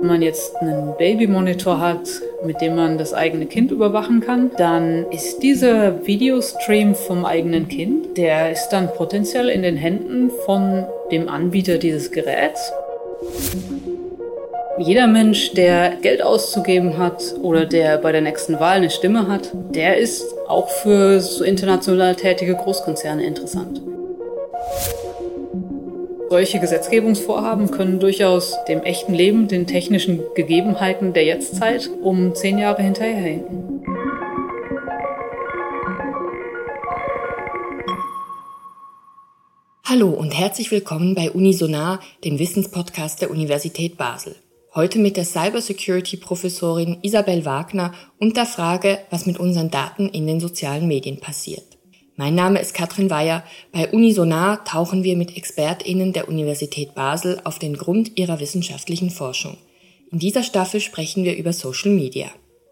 Wenn 0.00 0.06
man 0.08 0.22
jetzt 0.22 0.56
einen 0.56 0.94
Babymonitor 0.98 1.80
hat, 1.80 2.08
mit 2.44 2.60
dem 2.60 2.76
man 2.76 2.98
das 2.98 3.14
eigene 3.14 3.46
Kind 3.46 3.70
überwachen 3.70 4.20
kann, 4.20 4.50
dann 4.56 5.06
ist 5.10 5.42
dieser 5.42 6.06
Videostream 6.06 6.94
vom 6.94 7.24
eigenen 7.24 7.68
Kind, 7.68 8.16
der 8.16 8.52
ist 8.52 8.68
dann 8.68 8.92
potenziell 8.92 9.48
in 9.48 9.62
den 9.62 9.76
Händen 9.76 10.30
von 10.44 10.84
dem 11.10 11.28
Anbieter 11.28 11.78
dieses 11.78 12.10
Geräts. 12.10 12.72
Jeder 14.78 15.06
Mensch, 15.06 15.52
der 15.52 15.92
Geld 16.02 16.22
auszugeben 16.22 16.98
hat 16.98 17.22
oder 17.40 17.64
der 17.64 17.98
bei 17.98 18.10
der 18.10 18.20
nächsten 18.20 18.58
Wahl 18.58 18.78
eine 18.78 18.90
Stimme 18.90 19.28
hat, 19.28 19.50
der 19.54 19.98
ist 19.98 20.24
auch 20.48 20.68
für 20.68 21.20
so 21.20 21.44
international 21.44 22.16
tätige 22.16 22.56
Großkonzerne 22.56 23.24
interessant. 23.24 23.80
Solche 26.34 26.58
Gesetzgebungsvorhaben 26.58 27.70
können 27.70 28.00
durchaus 28.00 28.56
dem 28.66 28.82
echten 28.82 29.14
Leben, 29.14 29.46
den 29.46 29.68
technischen 29.68 30.20
Gegebenheiten 30.34 31.12
der 31.12 31.24
Jetztzeit 31.24 31.88
um 32.02 32.34
zehn 32.34 32.58
Jahre 32.58 32.82
hinterherhinken. 32.82 33.84
Hallo 39.84 40.08
und 40.08 40.36
herzlich 40.36 40.72
willkommen 40.72 41.14
bei 41.14 41.30
Unisonar, 41.30 42.00
dem 42.24 42.40
Wissenspodcast 42.40 43.22
der 43.22 43.30
Universität 43.30 43.96
Basel. 43.96 44.34
Heute 44.74 44.98
mit 44.98 45.16
der 45.16 45.26
Cybersecurity-Professorin 45.26 46.98
Isabel 47.02 47.44
Wagner 47.44 47.92
und 48.18 48.36
der 48.36 48.46
Frage, 48.46 48.98
was 49.08 49.26
mit 49.26 49.38
unseren 49.38 49.70
Daten 49.70 50.08
in 50.08 50.26
den 50.26 50.40
sozialen 50.40 50.88
Medien 50.88 51.20
passiert. 51.20 51.73
Mein 52.16 52.34
Name 52.34 52.60
ist 52.60 52.74
Katrin 52.74 53.10
Weyer. 53.10 53.42
Bei 53.72 53.90
Unisonar 53.90 54.64
tauchen 54.64 55.02
wir 55.02 55.16
mit 55.16 55.36
ExpertInnen 55.36 56.12
der 56.12 56.28
Universität 56.28 56.94
Basel 56.94 57.40
auf 57.44 57.58
den 57.58 57.76
Grund 57.76 58.16
ihrer 58.16 58.38
wissenschaftlichen 58.38 59.10
Forschung. 59.10 59.56
In 60.12 60.20
dieser 60.20 60.42
Staffel 60.42 60.80
sprechen 60.80 61.24
wir 61.24 61.36
über 61.36 61.52
Social 61.52 61.90
Media. 61.90 62.28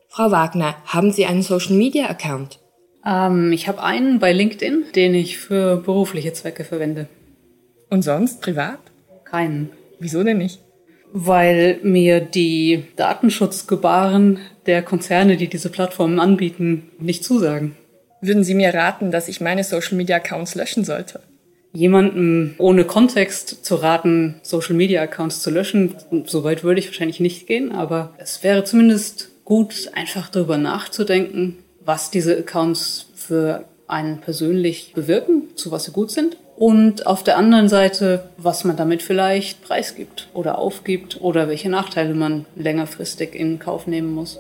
Frau 0.09 0.31
Wagner, 0.31 0.77
haben 0.87 1.11
Sie 1.11 1.27
einen 1.27 1.43
Social 1.43 1.75
Media 1.75 2.07
Account? 2.07 2.61
Ähm, 3.05 3.51
ich 3.53 3.67
habe 3.67 3.83
einen 3.83 4.21
bei 4.21 4.33
LinkedIn, 4.33 4.85
den 4.95 5.15
ich 5.15 5.39
für 5.39 5.77
berufliche 5.77 6.33
Zwecke 6.33 6.65
verwende. 6.65 7.09
Und 7.91 8.03
sonst 8.03 8.43
privat? 8.43 8.79
Keinen. 9.25 9.71
Wieso 9.99 10.23
denn 10.23 10.39
nicht? 10.39 10.61
weil 11.13 11.79
mir 11.83 12.21
die 12.21 12.85
Datenschutzgebaren 12.97 14.39
der 14.67 14.83
Konzerne, 14.83 15.37
die 15.37 15.49
diese 15.49 15.69
Plattformen 15.69 16.19
anbieten, 16.19 16.91
nicht 16.99 17.23
zusagen. 17.23 17.77
Würden 18.25 18.45
Sie 18.45 18.55
mir 18.55 18.73
raten, 18.73 19.11
dass 19.11 19.27
ich 19.27 19.41
meine 19.41 19.65
Social 19.65 19.97
Media 19.97 20.17
Accounts 20.17 20.55
löschen 20.55 20.85
sollte? 20.85 21.21
Jemanden 21.73 22.55
ohne 22.59 22.85
Kontext 22.85 23.65
zu 23.65 23.75
raten, 23.75 24.37
Social 24.43 24.77
Media 24.77 25.03
Accounts 25.03 25.43
zu 25.43 25.51
löschen, 25.51 25.97
soweit 26.27 26.63
würde 26.63 26.79
ich 26.79 26.87
wahrscheinlich 26.87 27.19
nicht 27.19 27.49
gehen, 27.49 27.73
aber 27.73 28.15
es 28.19 28.45
wäre 28.45 28.63
zumindest 28.63 29.31
gut, 29.45 29.91
einfach 29.95 30.29
darüber 30.29 30.57
nachzudenken, 30.57 31.59
was 31.85 32.13
diese 32.13 32.39
Accounts 32.39 33.07
für 33.17 33.65
einen 33.89 34.21
persönlich 34.21 34.93
bewirken, 34.95 35.49
zu 35.57 35.73
was 35.73 35.85
sie 35.85 35.93
gut 35.93 36.13
sind 36.13 36.37
und 36.55 37.09
auf 37.09 37.25
der 37.25 37.37
anderen 37.37 37.69
Seite, 37.69 38.29
was 38.37 38.63
man 38.63 38.77
damit 38.77 39.03
vielleicht 39.03 39.65
preisgibt 39.65 40.29
oder 40.33 40.59
aufgibt 40.59 41.21
oder 41.21 41.49
welche 41.49 41.71
Nachteile 41.71 42.15
man 42.15 42.47
längerfristig 42.55 43.35
in 43.35 43.59
Kauf 43.59 43.89
nehmen 43.89 44.15
muss. 44.15 44.39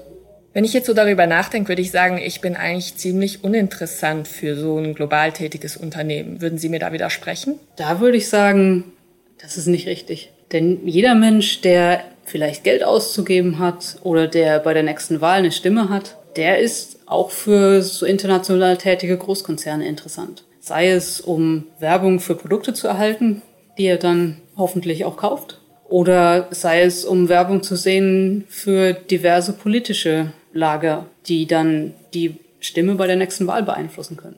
Wenn 0.55 0.65
ich 0.65 0.73
jetzt 0.73 0.87
so 0.87 0.95
darüber 0.95 1.27
nachdenke, 1.27 1.69
würde 1.69 1.83
ich 1.83 1.91
sagen, 1.91 2.19
ich 2.19 2.41
bin 2.41 2.57
eigentlich 2.57 2.97
ziemlich 2.97 3.43
uninteressant 3.43 4.29
für 4.29 4.55
so 4.57 4.79
ein 4.79 4.95
global 4.95 5.33
tätiges 5.33 5.77
Unternehmen. 5.77 6.41
Würden 6.41 6.59
Sie 6.59 6.69
mir 6.69 6.81
da 6.81 6.93
widersprechen? 6.93 7.59
Da 7.77 8.01
würde 8.01 8.19
ich 8.19 8.29
sagen, 8.29 8.93
das 9.41 9.57
ist 9.57 9.67
nicht 9.67 9.87
richtig. 9.87 10.31
Denn 10.53 10.87
jeder 10.87 11.15
Mensch, 11.15 11.63
der 11.63 12.05
vielleicht 12.25 12.65
Geld 12.65 12.85
auszugeben 12.85 13.59
hat 13.59 13.97
oder 14.03 14.29
der 14.29 14.59
bei 14.59 14.75
der 14.75 14.83
nächsten 14.83 15.21
Wahl 15.21 15.39
eine 15.39 15.53
Stimme 15.53 15.89
hat, 15.89 16.17
der 16.37 16.59
ist 16.59 16.99
auch 17.07 17.31
für 17.31 17.83
so 17.83 18.07
international 18.07 18.77
tätige 18.77 19.17
Großkonzerne 19.17 19.87
interessant 19.87 20.45
sei 20.63 20.91
es 20.91 21.21
um 21.21 21.67
Werbung 21.81 22.21
für 22.21 22.37
Produkte 22.37 22.73
zu 22.73 22.87
erhalten, 22.87 23.43
die 23.77 23.85
er 23.85 23.99
dann 23.99 24.41
hoffentlich 24.57 25.05
auch 25.05 25.17
kauft, 25.17 25.61
oder 25.89 26.47
sei 26.53 26.83
es 26.83 27.05
um 27.05 27.29
Werbung 27.29 27.63
zu 27.63 27.77
sehen 27.77 28.45
für 28.49 28.95
diverse 28.95 29.53
politische 29.53 30.33
Lager, 30.53 31.07
die 31.27 31.47
dann 31.47 31.95
die 32.15 32.37
Stimme 32.61 32.95
bei 32.95 33.07
der 33.07 33.17
nächsten 33.17 33.47
Wahl 33.47 33.63
beeinflussen 33.63 34.17
können. 34.17 34.37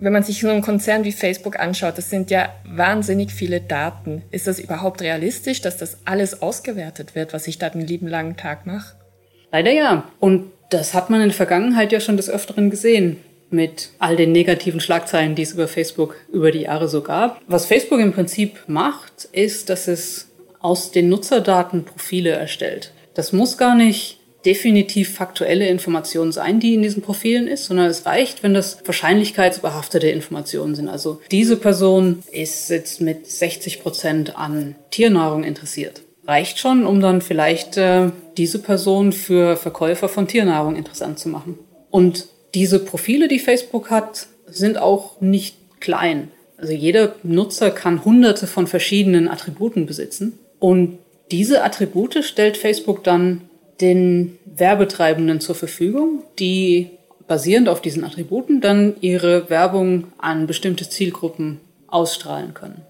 Wenn 0.00 0.12
man 0.12 0.22
sich 0.22 0.40
so 0.40 0.48
einen 0.48 0.62
Konzern 0.62 1.02
wie 1.02 1.10
Facebook 1.10 1.58
anschaut, 1.58 1.98
das 1.98 2.08
sind 2.08 2.30
ja 2.30 2.50
wahnsinnig 2.64 3.32
viele 3.32 3.60
Daten. 3.60 4.22
Ist 4.30 4.46
das 4.46 4.60
überhaupt 4.60 5.02
realistisch, 5.02 5.60
dass 5.60 5.76
das 5.76 5.98
alles 6.04 6.40
ausgewertet 6.40 7.16
wird, 7.16 7.32
was 7.32 7.48
ich 7.48 7.58
da 7.58 7.68
den 7.68 7.80
lieben 7.80 8.06
langen 8.06 8.36
Tag 8.36 8.64
mache? 8.64 8.94
Leider 9.50 9.72
ja. 9.72 10.04
Und 10.20 10.52
das 10.70 10.94
hat 10.94 11.10
man 11.10 11.20
in 11.20 11.28
der 11.28 11.36
Vergangenheit 11.36 11.90
ja 11.90 11.98
schon 11.98 12.16
des 12.16 12.30
Öfteren 12.30 12.70
gesehen 12.70 13.16
mit 13.50 13.90
all 13.98 14.14
den 14.14 14.30
negativen 14.30 14.80
Schlagzeilen, 14.80 15.34
die 15.34 15.42
es 15.42 15.52
über 15.52 15.66
Facebook 15.66 16.16
über 16.30 16.52
die 16.52 16.62
Jahre 16.62 16.88
so 16.88 17.00
gab. 17.00 17.40
Was 17.48 17.66
Facebook 17.66 17.98
im 17.98 18.12
Prinzip 18.12 18.58
macht, 18.66 19.24
ist, 19.32 19.70
dass 19.70 19.88
es 19.88 20.30
aus 20.60 20.90
den 20.92 21.08
Nutzerdaten 21.08 21.84
Profile 21.84 22.30
erstellt. 22.30 22.92
Das 23.14 23.32
muss 23.32 23.58
gar 23.58 23.74
nicht 23.74 24.17
definitiv 24.44 25.14
faktuelle 25.14 25.68
Informationen 25.68 26.32
sein, 26.32 26.60
die 26.60 26.74
in 26.74 26.82
diesen 26.82 27.02
Profilen 27.02 27.48
ist, 27.48 27.64
sondern 27.64 27.86
es 27.86 28.06
reicht, 28.06 28.42
wenn 28.42 28.54
das 28.54 28.78
wahrscheinlichkeitsbehaftete 28.84 30.08
Informationen 30.08 30.74
sind. 30.74 30.88
Also 30.88 31.20
diese 31.30 31.56
Person 31.56 32.22
ist 32.30 32.70
jetzt 32.70 33.00
mit 33.00 33.30
60 33.30 33.82
Prozent 33.82 34.36
an 34.38 34.76
Tiernahrung 34.90 35.44
interessiert. 35.44 36.02
Reicht 36.26 36.58
schon, 36.58 36.86
um 36.86 37.00
dann 37.00 37.22
vielleicht 37.22 37.76
äh, 37.78 38.10
diese 38.36 38.60
Person 38.60 39.12
für 39.12 39.56
Verkäufer 39.56 40.08
von 40.08 40.28
Tiernahrung 40.28 40.76
interessant 40.76 41.18
zu 41.18 41.28
machen. 41.28 41.58
Und 41.90 42.26
diese 42.54 42.78
Profile, 42.78 43.28
die 43.28 43.38
Facebook 43.38 43.90
hat, 43.90 44.26
sind 44.46 44.78
auch 44.78 45.20
nicht 45.20 45.56
klein. 45.80 46.30
Also 46.58 46.72
jeder 46.72 47.14
Nutzer 47.22 47.70
kann 47.70 48.04
hunderte 48.04 48.46
von 48.46 48.66
verschiedenen 48.66 49.28
Attributen 49.28 49.86
besitzen. 49.86 50.38
Und 50.58 50.98
diese 51.30 51.62
Attribute 51.62 52.24
stellt 52.24 52.56
Facebook 52.56 53.04
dann 53.04 53.47
den 53.80 54.38
Werbetreibenden 54.44 55.40
zur 55.40 55.54
Verfügung, 55.54 56.22
die 56.38 56.90
basierend 57.26 57.68
auf 57.68 57.80
diesen 57.80 58.04
Attributen 58.04 58.60
dann 58.60 58.96
ihre 59.00 59.50
Werbung 59.50 60.08
an 60.18 60.46
bestimmte 60.46 60.88
Zielgruppen 60.88 61.60
ausstrahlen 61.86 62.54
können. 62.54 62.82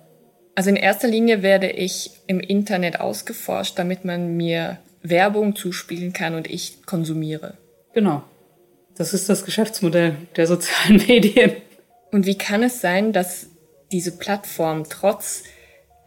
Also 0.54 0.70
in 0.70 0.76
erster 0.76 1.08
Linie 1.08 1.42
werde 1.42 1.70
ich 1.70 2.10
im 2.26 2.40
Internet 2.40 3.00
ausgeforscht, 3.00 3.78
damit 3.78 4.04
man 4.04 4.36
mir 4.36 4.78
Werbung 5.02 5.54
zuspielen 5.54 6.12
kann 6.12 6.34
und 6.34 6.48
ich 6.48 6.84
konsumiere. 6.84 7.54
Genau. 7.94 8.22
Das 8.96 9.14
ist 9.14 9.28
das 9.28 9.44
Geschäftsmodell 9.44 10.16
der 10.36 10.46
sozialen 10.46 10.96
Medien. 11.06 11.52
Und 12.10 12.26
wie 12.26 12.36
kann 12.36 12.62
es 12.62 12.80
sein, 12.80 13.12
dass 13.12 13.48
diese 13.92 14.16
Plattform 14.16 14.84
trotz 14.88 15.44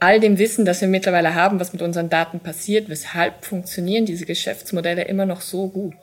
all 0.02 0.20
dem 0.20 0.40
Wissen, 0.40 0.66
das 0.66 0.82
wir 0.82 0.88
mittlerweile 0.88 1.36
haben, 1.36 1.60
was 1.60 1.74
mit 1.74 1.82
unseren 1.82 2.10
Daten 2.10 2.40
passiert, 2.40 2.90
weshalb 2.90 3.46
funktionieren 3.46 4.06
diese 4.06 4.26
Geschäftsmodelle 4.26 5.04
immer 5.06 5.28
noch 5.28 5.42
so 5.42 5.68
gut? 5.68 5.94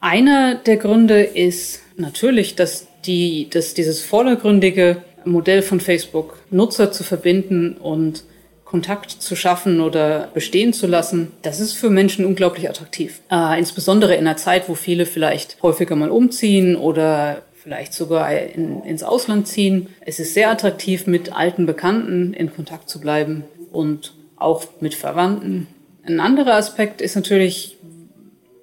Einer 0.00 0.56
der 0.56 0.76
Gründe 0.76 1.22
ist 1.22 1.80
natürlich, 1.96 2.56
dass, 2.56 2.88
die, 3.04 3.48
dass 3.48 3.74
dieses 3.74 4.02
vordergründige 4.02 5.02
Modell 5.24 5.62
von 5.62 5.80
Facebook, 5.80 6.40
Nutzer 6.50 6.90
zu 6.90 7.04
verbinden 7.04 7.76
und 7.76 8.24
Kontakt 8.64 9.10
zu 9.10 9.36
schaffen 9.36 9.80
oder 9.80 10.28
bestehen 10.34 10.72
zu 10.72 10.88
lassen, 10.88 11.30
das 11.42 11.60
ist 11.60 11.74
für 11.74 11.88
Menschen 11.88 12.24
unglaublich 12.24 12.68
attraktiv. 12.68 13.20
Äh, 13.30 13.56
insbesondere 13.58 14.14
in 14.14 14.26
einer 14.26 14.36
Zeit, 14.36 14.68
wo 14.68 14.74
viele 14.74 15.06
vielleicht 15.06 15.62
häufiger 15.62 15.94
mal 15.94 16.10
umziehen 16.10 16.74
oder 16.74 17.42
vielleicht 17.66 17.94
sogar 17.94 18.32
in, 18.32 18.84
ins 18.84 19.02
Ausland 19.02 19.48
ziehen. 19.48 19.88
Es 20.00 20.20
ist 20.20 20.34
sehr 20.34 20.52
attraktiv, 20.52 21.08
mit 21.08 21.32
alten 21.32 21.66
Bekannten 21.66 22.32
in 22.32 22.54
Kontakt 22.54 22.88
zu 22.88 23.00
bleiben 23.00 23.42
und 23.72 24.14
auch 24.36 24.66
mit 24.78 24.94
Verwandten. 24.94 25.66
Ein 26.04 26.20
anderer 26.20 26.54
Aspekt 26.54 27.00
ist 27.00 27.16
natürlich, 27.16 27.76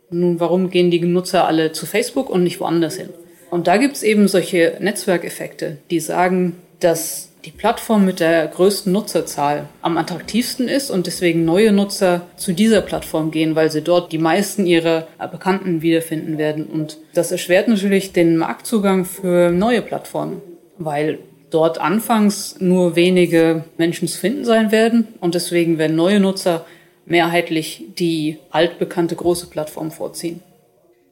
nun, 0.09 0.39
warum 0.39 0.69
gehen 0.69 0.89
die 0.89 1.01
Nutzer 1.01 1.45
alle 1.45 1.73
zu 1.73 1.85
Facebook 1.85 2.29
und 2.29 2.43
nicht 2.43 2.61
woanders 2.61 2.95
hin? 2.95 3.09
Und 3.51 3.67
da 3.67 3.75
gibt 3.75 3.97
es 3.97 4.03
eben 4.03 4.29
solche 4.29 4.77
Netzwerkeffekte, 4.79 5.79
die 5.91 5.99
sagen, 5.99 6.55
dass 6.79 7.32
die 7.45 7.51
Plattform 7.51 8.05
mit 8.05 8.19
der 8.19 8.47
größten 8.47 8.91
Nutzerzahl 8.91 9.67
am 9.81 9.97
attraktivsten 9.97 10.67
ist 10.67 10.89
und 10.89 11.07
deswegen 11.07 11.43
neue 11.43 11.73
Nutzer 11.73 12.21
zu 12.37 12.53
dieser 12.53 12.81
Plattform 12.81 13.31
gehen, 13.31 13.55
weil 13.55 13.69
sie 13.69 13.81
dort 13.81 14.11
die 14.11 14.17
meisten 14.17 14.65
ihrer 14.65 15.07
Bekannten 15.31 15.81
wiederfinden 15.81 16.37
werden. 16.37 16.65
Und 16.65 16.97
das 17.13 17.31
erschwert 17.31 17.67
natürlich 17.67 18.13
den 18.13 18.37
Marktzugang 18.37 19.03
für 19.03 19.51
neue 19.51 19.81
Plattformen, 19.81 20.41
weil 20.77 21.19
dort 21.49 21.79
anfangs 21.79 22.59
nur 22.59 22.95
wenige 22.95 23.65
Menschen 23.77 24.07
zu 24.07 24.17
finden 24.17 24.45
sein 24.45 24.71
werden 24.71 25.07
und 25.19 25.35
deswegen 25.35 25.77
werden 25.77 25.95
neue 25.95 26.19
Nutzer 26.19 26.65
mehrheitlich 27.05 27.83
die 27.99 28.39
altbekannte 28.51 29.15
große 29.15 29.47
Plattform 29.47 29.91
vorziehen. 29.91 30.41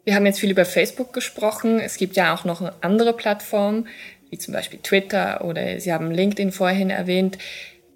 Wir 0.03 0.15
haben 0.15 0.25
jetzt 0.25 0.39
viel 0.39 0.49
über 0.49 0.65
Facebook 0.65 1.13
gesprochen. 1.13 1.79
Es 1.79 1.97
gibt 1.97 2.15
ja 2.15 2.33
auch 2.33 2.43
noch 2.43 2.71
andere 2.81 3.13
Plattformen 3.13 3.87
wie 4.31 4.37
zum 4.37 4.53
Beispiel 4.53 4.79
Twitter 4.81 5.45
oder 5.45 5.79
Sie 5.79 5.93
haben 5.93 6.09
LinkedIn 6.09 6.51
vorhin 6.51 6.89
erwähnt. 6.89 7.37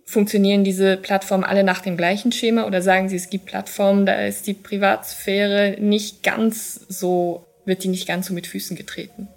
Funktionieren 0.04 0.64
diese 0.64 0.98
Plattformen 0.98 1.44
alle 1.44 1.64
nach 1.64 1.82
dem 1.82 1.98
gleichen 1.98 2.32
Schema 2.32 2.68
oder 2.68 2.84
sagen 2.84 3.10
Sie, 3.10 3.16
es 3.16 3.32
gibt 3.32 3.48
Plattformen, 3.48 4.06
da 4.06 4.24
ist 4.24 4.46
die 4.46 4.54
Privatsphäre 4.54 5.78
nicht 5.80 6.22
ganz 6.22 6.86
so, 6.88 7.46
wird 7.66 7.84
die 7.84 7.88
nicht 7.88 8.08
ganz 8.08 8.28
so 8.28 8.34
mit 8.34 8.46
Füßen 8.46 8.76
getreten? 8.76 9.30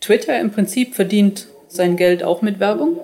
Twitter 0.00 0.38
im 0.38 0.52
Prinzip 0.52 0.94
verdient 0.94 1.48
sein 1.66 1.96
Geld 1.96 2.22
auch 2.22 2.42
mit 2.42 2.60
Werbung. 2.60 3.00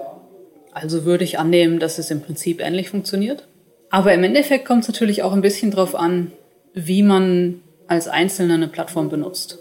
Also 0.73 1.05
würde 1.05 1.25
ich 1.25 1.39
annehmen, 1.39 1.81
dass 1.81 1.99
es 1.99 2.11
im 2.11 2.21
Prinzip 2.21 2.61
ähnlich 2.61 2.91
funktioniert. 2.91 3.49
Aber 3.91 4.13
im 4.13 4.23
Endeffekt 4.23 4.65
kommt 4.65 4.83
es 4.83 4.89
natürlich 4.89 5.23
auch 5.23 5.33
ein 5.33 5.41
bisschen 5.41 5.71
darauf 5.71 5.95
an, 5.95 6.33
wie 6.75 7.03
man 7.03 7.61
als 7.87 8.09
Einzelner 8.09 8.55
eine 8.55 8.69
Plattform 8.69 9.09
benutzt. 9.09 9.59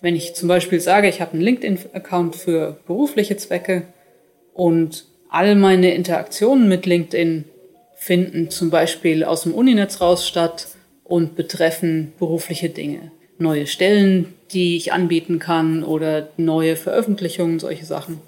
Wenn 0.00 0.14
ich 0.14 0.34
zum 0.34 0.48
Beispiel 0.48 0.80
sage, 0.80 1.08
ich 1.08 1.20
habe 1.20 1.32
einen 1.32 1.42
LinkedIn-Account 1.42 2.36
für 2.36 2.78
berufliche 2.86 3.36
Zwecke 3.36 3.82
und 4.54 5.04
all 5.28 5.56
meine 5.56 5.94
Interaktionen 5.94 6.68
mit 6.68 6.86
LinkedIn 6.86 7.44
finden 7.96 8.48
zum 8.50 8.70
Beispiel 8.70 9.24
aus 9.24 9.42
dem 9.42 9.54
Uninetz 9.54 10.00
raus 10.00 10.26
statt 10.26 10.68
und 11.02 11.34
betreffen 11.34 12.12
berufliche 12.18 12.68
Dinge. 12.68 13.10
Neue 13.38 13.66
Stellen, 13.66 14.34
die 14.52 14.76
ich 14.76 14.92
anbieten 14.92 15.38
kann 15.38 15.82
oder 15.82 16.28
neue 16.36 16.76
Veröffentlichungen, 16.76 17.58
solche 17.58 17.84
Sachen. 17.84 18.20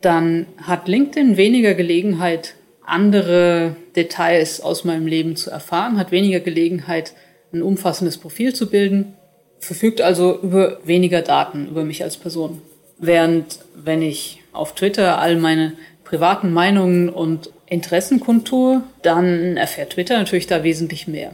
Dann 0.00 0.46
hat 0.62 0.86
LinkedIn 0.86 1.36
weniger 1.36 1.74
Gelegenheit, 1.74 2.54
andere 2.84 3.74
Details 3.96 4.60
aus 4.60 4.84
meinem 4.84 5.06
Leben 5.06 5.34
zu 5.34 5.50
erfahren, 5.50 5.98
hat 5.98 6.12
weniger 6.12 6.40
Gelegenheit, 6.40 7.14
ein 7.52 7.62
umfassendes 7.62 8.18
Profil 8.18 8.54
zu 8.54 8.70
bilden, 8.70 9.14
verfügt 9.58 10.00
also 10.00 10.38
über 10.42 10.78
weniger 10.84 11.22
Daten 11.22 11.68
über 11.68 11.84
mich 11.84 12.02
als 12.02 12.16
Person. 12.16 12.62
Während 12.98 13.58
wenn 13.74 14.02
ich 14.02 14.42
auf 14.52 14.74
Twitter 14.74 15.18
all 15.18 15.36
meine 15.36 15.72
privaten 16.04 16.52
Meinungen 16.52 17.08
und 17.08 17.50
Interessen 17.66 18.20
kundtue, 18.20 18.82
dann 19.02 19.56
erfährt 19.56 19.90
Twitter 19.90 20.16
natürlich 20.18 20.46
da 20.46 20.62
wesentlich 20.62 21.08
mehr. 21.08 21.32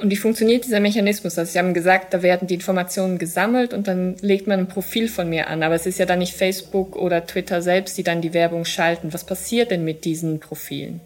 Und 0.00 0.10
wie 0.10 0.16
funktioniert 0.16 0.64
dieser 0.64 0.80
Mechanismus? 0.80 1.38
Also 1.38 1.52
Sie 1.52 1.58
haben 1.58 1.74
gesagt, 1.74 2.14
da 2.14 2.22
werden 2.22 2.48
die 2.48 2.54
Informationen 2.54 3.18
gesammelt 3.18 3.74
und 3.74 3.86
dann 3.86 4.16
legt 4.22 4.46
man 4.46 4.60
ein 4.60 4.68
Profil 4.68 5.08
von 5.08 5.28
mir 5.28 5.48
an. 5.48 5.62
Aber 5.62 5.74
es 5.74 5.84
ist 5.84 5.98
ja 5.98 6.06
dann 6.06 6.20
nicht 6.20 6.34
Facebook 6.34 6.96
oder 6.96 7.26
Twitter 7.26 7.60
selbst, 7.60 7.98
die 7.98 8.02
dann 8.02 8.22
die 8.22 8.32
Werbung 8.32 8.64
schalten. 8.64 9.12
Was 9.12 9.24
passiert 9.24 9.70
denn 9.70 9.84
mit 9.84 10.06
diesen 10.06 10.40
Profilen? 10.40 11.00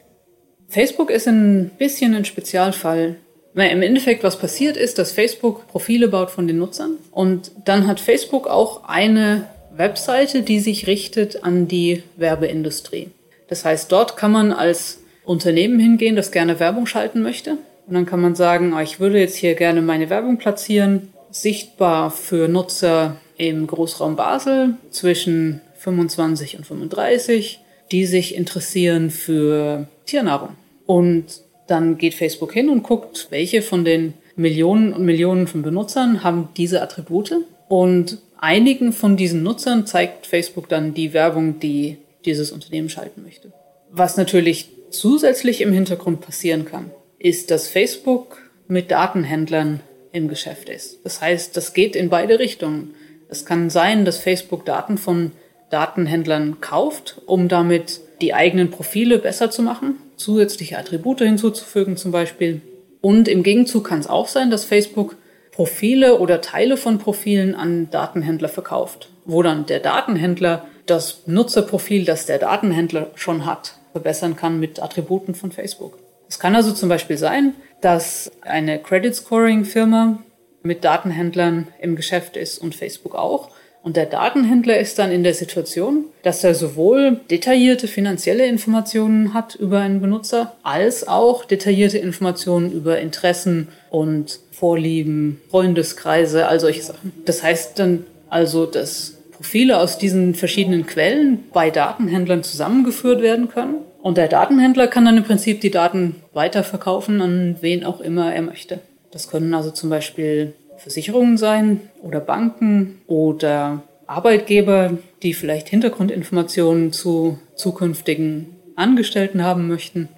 Facebook 0.68 1.10
ist 1.10 1.26
ein 1.26 1.70
bisschen 1.76 2.14
ein 2.14 2.24
Spezialfall. 2.24 3.16
Weil 3.54 3.70
im 3.70 3.82
Endeffekt, 3.82 4.24
was 4.24 4.38
passiert 4.38 4.76
ist, 4.76 4.98
dass 4.98 5.12
Facebook 5.12 5.68
Profile 5.68 6.08
baut 6.08 6.30
von 6.30 6.46
den 6.46 6.58
Nutzern 6.58 6.98
und 7.12 7.52
dann 7.64 7.86
hat 7.86 8.00
Facebook 8.00 8.48
auch 8.48 8.88
eine 8.88 9.46
Webseite, 9.76 10.42
die 10.42 10.60
sich 10.60 10.86
richtet 10.86 11.44
an 11.44 11.68
die 11.68 12.02
Werbeindustrie. 12.16 13.10
Das 13.48 13.64
heißt, 13.64 13.90
dort 13.90 14.16
kann 14.16 14.32
man 14.32 14.52
als 14.52 15.00
Unternehmen 15.24 15.78
hingehen, 15.78 16.16
das 16.16 16.32
gerne 16.32 16.60
Werbung 16.60 16.86
schalten 16.86 17.22
möchte. 17.22 17.52
Und 17.86 17.94
dann 17.94 18.06
kann 18.06 18.20
man 18.20 18.34
sagen, 18.34 18.72
oh, 18.74 18.80
ich 18.80 19.00
würde 19.00 19.18
jetzt 19.18 19.36
hier 19.36 19.54
gerne 19.54 19.82
meine 19.82 20.10
Werbung 20.10 20.38
platzieren, 20.38 21.12
sichtbar 21.30 22.10
für 22.10 22.48
Nutzer 22.48 23.16
im 23.36 23.66
Großraum 23.66 24.16
Basel 24.16 24.74
zwischen 24.90 25.60
25 25.78 26.56
und 26.56 26.66
35, 26.66 27.60
die 27.90 28.06
sich 28.06 28.34
interessieren 28.34 29.10
für 29.10 29.88
Tiernahrung. 30.06 30.50
Und 30.86 31.43
dann 31.66 31.98
geht 31.98 32.14
Facebook 32.14 32.52
hin 32.52 32.68
und 32.68 32.82
guckt, 32.82 33.28
welche 33.30 33.62
von 33.62 33.84
den 33.84 34.14
Millionen 34.36 34.92
und 34.92 35.04
Millionen 35.04 35.46
von 35.46 35.62
Benutzern 35.62 36.22
haben 36.22 36.48
diese 36.56 36.82
Attribute. 36.82 37.32
Und 37.68 38.18
einigen 38.38 38.92
von 38.92 39.16
diesen 39.16 39.42
Nutzern 39.42 39.86
zeigt 39.86 40.26
Facebook 40.26 40.68
dann 40.68 40.94
die 40.94 41.12
Werbung, 41.12 41.60
die 41.60 41.98
dieses 42.24 42.52
Unternehmen 42.52 42.88
schalten 42.88 43.22
möchte. 43.22 43.52
Was 43.90 44.16
natürlich 44.16 44.68
zusätzlich 44.90 45.60
im 45.60 45.72
Hintergrund 45.72 46.20
passieren 46.20 46.64
kann, 46.64 46.90
ist, 47.18 47.50
dass 47.50 47.68
Facebook 47.68 48.38
mit 48.68 48.90
Datenhändlern 48.90 49.80
im 50.12 50.28
Geschäft 50.28 50.68
ist. 50.68 51.04
Das 51.04 51.20
heißt, 51.20 51.56
das 51.56 51.74
geht 51.74 51.96
in 51.96 52.08
beide 52.08 52.38
Richtungen. 52.38 52.94
Es 53.28 53.44
kann 53.44 53.70
sein, 53.70 54.04
dass 54.04 54.18
Facebook 54.18 54.64
Daten 54.64 54.98
von 54.98 55.32
Datenhändlern 55.70 56.60
kauft, 56.60 57.20
um 57.26 57.48
damit 57.48 58.00
die 58.20 58.34
eigenen 58.34 58.70
Profile 58.70 59.18
besser 59.18 59.50
zu 59.50 59.62
machen, 59.62 59.96
zusätzliche 60.16 60.78
Attribute 60.78 61.20
hinzuzufügen 61.20 61.96
zum 61.96 62.12
Beispiel. 62.12 62.60
Und 63.00 63.28
im 63.28 63.42
Gegenzug 63.42 63.86
kann 63.86 64.00
es 64.00 64.06
auch 64.06 64.28
sein, 64.28 64.50
dass 64.50 64.64
Facebook 64.64 65.16
Profile 65.52 66.18
oder 66.18 66.40
Teile 66.40 66.76
von 66.76 66.98
Profilen 66.98 67.54
an 67.54 67.88
Datenhändler 67.90 68.48
verkauft, 68.48 69.10
wo 69.24 69.42
dann 69.42 69.66
der 69.66 69.80
Datenhändler 69.80 70.66
das 70.86 71.22
Nutzerprofil, 71.26 72.04
das 72.04 72.26
der 72.26 72.38
Datenhändler 72.38 73.10
schon 73.14 73.46
hat, 73.46 73.76
verbessern 73.92 74.36
kann 74.36 74.58
mit 74.58 74.82
Attributen 74.82 75.34
von 75.34 75.52
Facebook. 75.52 75.98
Es 76.28 76.38
kann 76.38 76.56
also 76.56 76.72
zum 76.72 76.88
Beispiel 76.88 77.16
sein, 77.16 77.54
dass 77.80 78.32
eine 78.40 78.80
Credit 78.80 79.14
Scoring 79.14 79.64
Firma 79.64 80.18
mit 80.62 80.82
Datenhändlern 80.84 81.68
im 81.80 81.94
Geschäft 81.94 82.36
ist 82.36 82.58
und 82.58 82.74
Facebook 82.74 83.14
auch 83.14 83.50
und 83.84 83.96
der 83.96 84.06
Datenhändler 84.06 84.78
ist 84.78 84.98
dann 84.98 85.12
in 85.12 85.24
der 85.24 85.34
Situation, 85.34 86.06
dass 86.22 86.42
er 86.42 86.54
sowohl 86.54 87.20
detaillierte 87.30 87.86
finanzielle 87.86 88.46
Informationen 88.46 89.34
hat 89.34 89.56
über 89.56 89.80
einen 89.80 90.00
Benutzer, 90.00 90.54
als 90.62 91.06
auch 91.06 91.44
detaillierte 91.44 91.98
Informationen 91.98 92.72
über 92.72 92.98
Interessen 92.98 93.68
und 93.90 94.40
Vorlieben, 94.52 95.38
Freundeskreise, 95.50 96.48
all 96.48 96.60
solche 96.60 96.80
Sachen. 96.80 97.12
Das 97.26 97.42
heißt 97.42 97.78
dann 97.78 98.06
also, 98.30 98.64
dass 98.64 99.18
Profile 99.32 99.78
aus 99.78 99.98
diesen 99.98 100.34
verschiedenen 100.34 100.86
Quellen 100.86 101.44
bei 101.52 101.68
Datenhändlern 101.68 102.42
zusammengeführt 102.42 103.20
werden 103.20 103.50
können. 103.50 103.74
Und 104.00 104.16
der 104.16 104.28
Datenhändler 104.28 104.86
kann 104.86 105.04
dann 105.04 105.18
im 105.18 105.24
Prinzip 105.24 105.60
die 105.60 105.70
Daten 105.70 106.16
weiterverkaufen 106.32 107.20
an 107.20 107.56
wen 107.60 107.84
auch 107.84 108.00
immer 108.00 108.34
er 108.34 108.42
möchte. 108.42 108.78
Das 109.10 109.28
können 109.28 109.52
also 109.52 109.70
zum 109.70 109.90
Beispiel 109.90 110.54
Versicherungen 110.84 111.38
sein 111.38 111.80
oder 112.02 112.20
Banken 112.20 113.00
oder 113.06 113.82
Arbeitgeber, 114.06 114.98
die 115.22 115.32
vielleicht 115.32 115.70
Hintergrundinformationen 115.70 116.92
zu 116.92 117.38
zukünftigen 117.54 118.54
Angestellten 118.76 119.42
haben 119.42 119.66
möchten. 119.66 120.10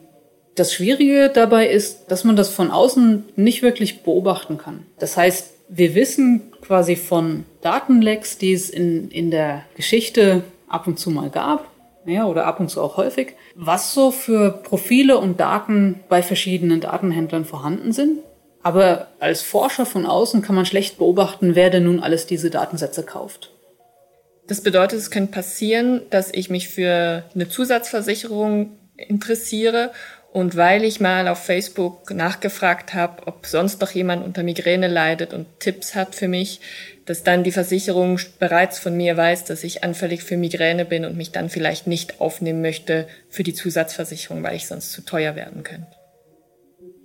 Das 0.56 0.74
Schwierige 0.74 1.30
dabei 1.32 1.68
ist, 1.68 2.10
dass 2.10 2.24
man 2.24 2.34
das 2.34 2.48
von 2.48 2.72
außen 2.72 3.26
nicht 3.36 3.62
wirklich 3.62 4.02
beobachten 4.02 4.58
kann. 4.58 4.86
Das 4.98 5.16
heißt, 5.16 5.52
wir 5.68 5.94
wissen 5.94 6.52
quasi 6.62 6.96
von 6.96 7.44
Datenlecks, 7.60 8.36
die 8.36 8.52
es 8.52 8.68
in, 8.68 9.08
in 9.12 9.30
der 9.30 9.62
Geschichte 9.76 10.42
ab 10.66 10.88
und 10.88 10.98
zu 10.98 11.10
mal 11.10 11.30
gab, 11.30 11.70
ja, 12.06 12.26
oder 12.26 12.44
ab 12.46 12.58
und 12.58 12.70
zu 12.70 12.82
auch 12.82 12.96
häufig, 12.96 13.34
was 13.54 13.94
so 13.94 14.10
für 14.10 14.50
Profile 14.50 15.18
und 15.18 15.38
Daten 15.38 16.00
bei 16.08 16.22
verschiedenen 16.22 16.80
Datenhändlern 16.80 17.44
vorhanden 17.44 17.92
sind. 17.92 18.18
Aber 18.66 19.06
als 19.20 19.42
Forscher 19.42 19.86
von 19.86 20.06
außen 20.06 20.42
kann 20.42 20.56
man 20.56 20.66
schlecht 20.66 20.98
beobachten, 20.98 21.54
wer 21.54 21.70
denn 21.70 21.84
nun 21.84 22.00
alles 22.00 22.26
diese 22.26 22.50
Datensätze 22.50 23.04
kauft. 23.04 23.52
Das 24.48 24.60
bedeutet, 24.60 24.98
es 24.98 25.12
könnte 25.12 25.30
passieren, 25.30 26.02
dass 26.10 26.32
ich 26.32 26.50
mich 26.50 26.68
für 26.68 27.22
eine 27.32 27.48
Zusatzversicherung 27.48 28.76
interessiere 28.96 29.92
und 30.32 30.56
weil 30.56 30.82
ich 30.82 30.98
mal 30.98 31.28
auf 31.28 31.44
Facebook 31.44 32.10
nachgefragt 32.12 32.92
habe, 32.92 33.28
ob 33.28 33.46
sonst 33.46 33.80
noch 33.80 33.92
jemand 33.92 34.24
unter 34.24 34.42
Migräne 34.42 34.88
leidet 34.88 35.32
und 35.32 35.46
Tipps 35.60 35.94
hat 35.94 36.16
für 36.16 36.26
mich, 36.26 36.60
dass 37.04 37.22
dann 37.22 37.44
die 37.44 37.52
Versicherung 37.52 38.18
bereits 38.40 38.80
von 38.80 38.96
mir 38.96 39.16
weiß, 39.16 39.44
dass 39.44 39.62
ich 39.62 39.84
anfällig 39.84 40.24
für 40.24 40.36
Migräne 40.36 40.84
bin 40.84 41.04
und 41.04 41.16
mich 41.16 41.30
dann 41.30 41.50
vielleicht 41.50 41.86
nicht 41.86 42.20
aufnehmen 42.20 42.62
möchte 42.62 43.06
für 43.28 43.44
die 43.44 43.54
Zusatzversicherung, 43.54 44.42
weil 44.42 44.56
ich 44.56 44.66
sonst 44.66 44.90
zu 44.90 45.02
teuer 45.02 45.36
werden 45.36 45.62
könnte. 45.62 45.86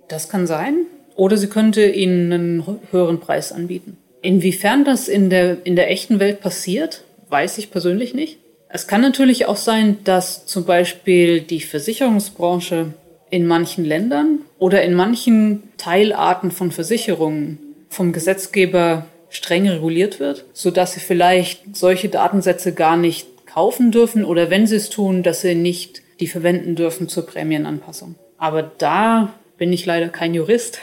Das 0.08 0.28
kann 0.28 0.48
sein. 0.48 0.86
Oder 1.16 1.36
sie 1.36 1.48
könnte 1.48 1.84
ihnen 1.86 2.32
einen 2.32 2.78
höheren 2.90 3.20
Preis 3.20 3.52
anbieten. 3.52 3.96
Inwiefern 4.22 4.84
das 4.84 5.08
in 5.08 5.30
der, 5.30 5.64
in 5.64 5.76
der 5.76 5.90
echten 5.90 6.20
Welt 6.20 6.40
passiert, 6.40 7.04
weiß 7.28 7.58
ich 7.58 7.70
persönlich 7.70 8.14
nicht. 8.14 8.38
Es 8.68 8.86
kann 8.86 9.00
natürlich 9.00 9.46
auch 9.46 9.56
sein, 9.56 9.98
dass 10.04 10.46
zum 10.46 10.64
Beispiel 10.64 11.40
die 11.40 11.60
Versicherungsbranche 11.60 12.94
in 13.30 13.46
manchen 13.46 13.84
Ländern 13.84 14.40
oder 14.58 14.82
in 14.82 14.94
manchen 14.94 15.62
Teilarten 15.76 16.50
von 16.50 16.70
Versicherungen 16.70 17.58
vom 17.88 18.12
Gesetzgeber 18.12 19.06
streng 19.28 19.68
reguliert 19.68 20.20
wird, 20.20 20.44
so 20.52 20.70
dass 20.70 20.94
sie 20.94 21.00
vielleicht 21.00 21.76
solche 21.76 22.08
Datensätze 22.08 22.72
gar 22.72 22.96
nicht 22.96 23.46
kaufen 23.46 23.90
dürfen 23.90 24.24
oder 24.24 24.50
wenn 24.50 24.66
sie 24.66 24.76
es 24.76 24.88
tun, 24.88 25.22
dass 25.22 25.42
sie 25.42 25.54
nicht 25.54 26.02
die 26.20 26.26
verwenden 26.26 26.76
dürfen 26.76 27.08
zur 27.08 27.26
Prämienanpassung. 27.26 28.14
Aber 28.38 28.62
da 28.62 29.34
bin 29.58 29.72
ich 29.72 29.86
leider 29.86 30.08
kein 30.08 30.34
Jurist, 30.34 30.78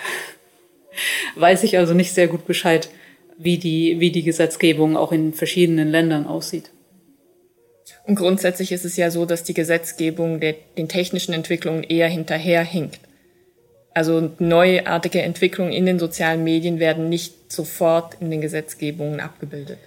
weiß 1.35 1.63
ich 1.63 1.77
also 1.77 1.93
nicht 1.93 2.13
sehr 2.13 2.27
gut 2.27 2.45
Bescheid, 2.45 2.89
wie 3.37 3.57
die, 3.57 3.99
wie 3.99 4.11
die 4.11 4.23
Gesetzgebung 4.23 4.97
auch 4.97 5.11
in 5.11 5.33
verschiedenen 5.33 5.89
Ländern 5.89 6.27
aussieht. 6.27 6.71
Und 8.05 8.15
grundsätzlich 8.15 8.71
ist 8.71 8.85
es 8.85 8.97
ja 8.97 9.11
so, 9.11 9.25
dass 9.25 9.43
die 9.43 9.53
Gesetzgebung 9.53 10.39
der, 10.39 10.55
den 10.77 10.89
technischen 10.89 11.33
Entwicklungen 11.33 11.83
eher 11.83 12.07
hinterherhinkt. 12.07 12.99
Also 13.93 14.31
neuartige 14.39 15.21
Entwicklungen 15.21 15.71
in 15.71 15.85
den 15.85 15.99
sozialen 15.99 16.43
Medien 16.43 16.79
werden 16.79 17.09
nicht 17.09 17.51
sofort 17.51 18.15
in 18.19 18.31
den 18.31 18.41
Gesetzgebungen 18.41 19.19
abgebildet. 19.19 19.77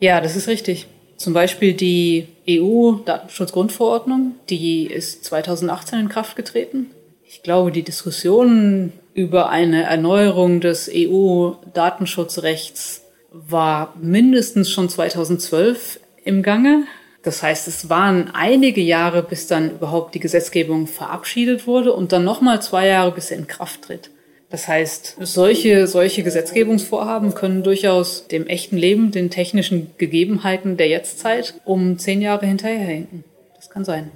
Ja, 0.00 0.20
das 0.20 0.36
ist 0.36 0.48
richtig. 0.48 0.86
Zum 1.16 1.32
Beispiel 1.32 1.74
die 1.74 2.28
EU-Datenschutzgrundverordnung, 2.48 4.34
die 4.48 4.86
ist 4.86 5.24
2018 5.24 6.00
in 6.00 6.08
Kraft 6.08 6.36
getreten. 6.36 6.90
Ich 7.34 7.42
glaube, 7.42 7.72
die 7.72 7.82
Diskussion 7.82 8.92
über 9.14 9.48
eine 9.48 9.84
Erneuerung 9.84 10.60
des 10.60 10.90
EU-Datenschutzrechts 10.94 13.06
war 13.32 13.94
mindestens 13.98 14.68
schon 14.68 14.90
2012 14.90 15.98
im 16.24 16.42
Gange. 16.42 16.84
Das 17.22 17.42
heißt, 17.42 17.68
es 17.68 17.88
waren 17.88 18.28
einige 18.34 18.82
Jahre, 18.82 19.22
bis 19.22 19.46
dann 19.46 19.70
überhaupt 19.70 20.14
die 20.14 20.20
Gesetzgebung 20.20 20.86
verabschiedet 20.86 21.66
wurde 21.66 21.94
und 21.94 22.12
dann 22.12 22.22
nochmal 22.22 22.60
zwei 22.60 22.88
Jahre, 22.88 23.12
bis 23.12 23.28
sie 23.28 23.36
in 23.36 23.46
Kraft 23.46 23.80
tritt. 23.80 24.10
Das 24.50 24.68
heißt, 24.68 25.16
solche, 25.20 25.86
solche 25.86 26.24
Gesetzgebungsvorhaben 26.24 27.34
können 27.34 27.62
durchaus 27.62 28.28
dem 28.28 28.46
echten 28.46 28.76
Leben, 28.76 29.10
den 29.10 29.30
technischen 29.30 29.92
Gegebenheiten 29.96 30.76
der 30.76 30.88
Jetztzeit 30.88 31.54
um 31.64 31.98
zehn 31.98 32.20
Jahre 32.20 32.44
hinterherhinken. 32.44 33.24
Das 33.56 33.70
kann 33.70 33.86
sein. 33.86 34.10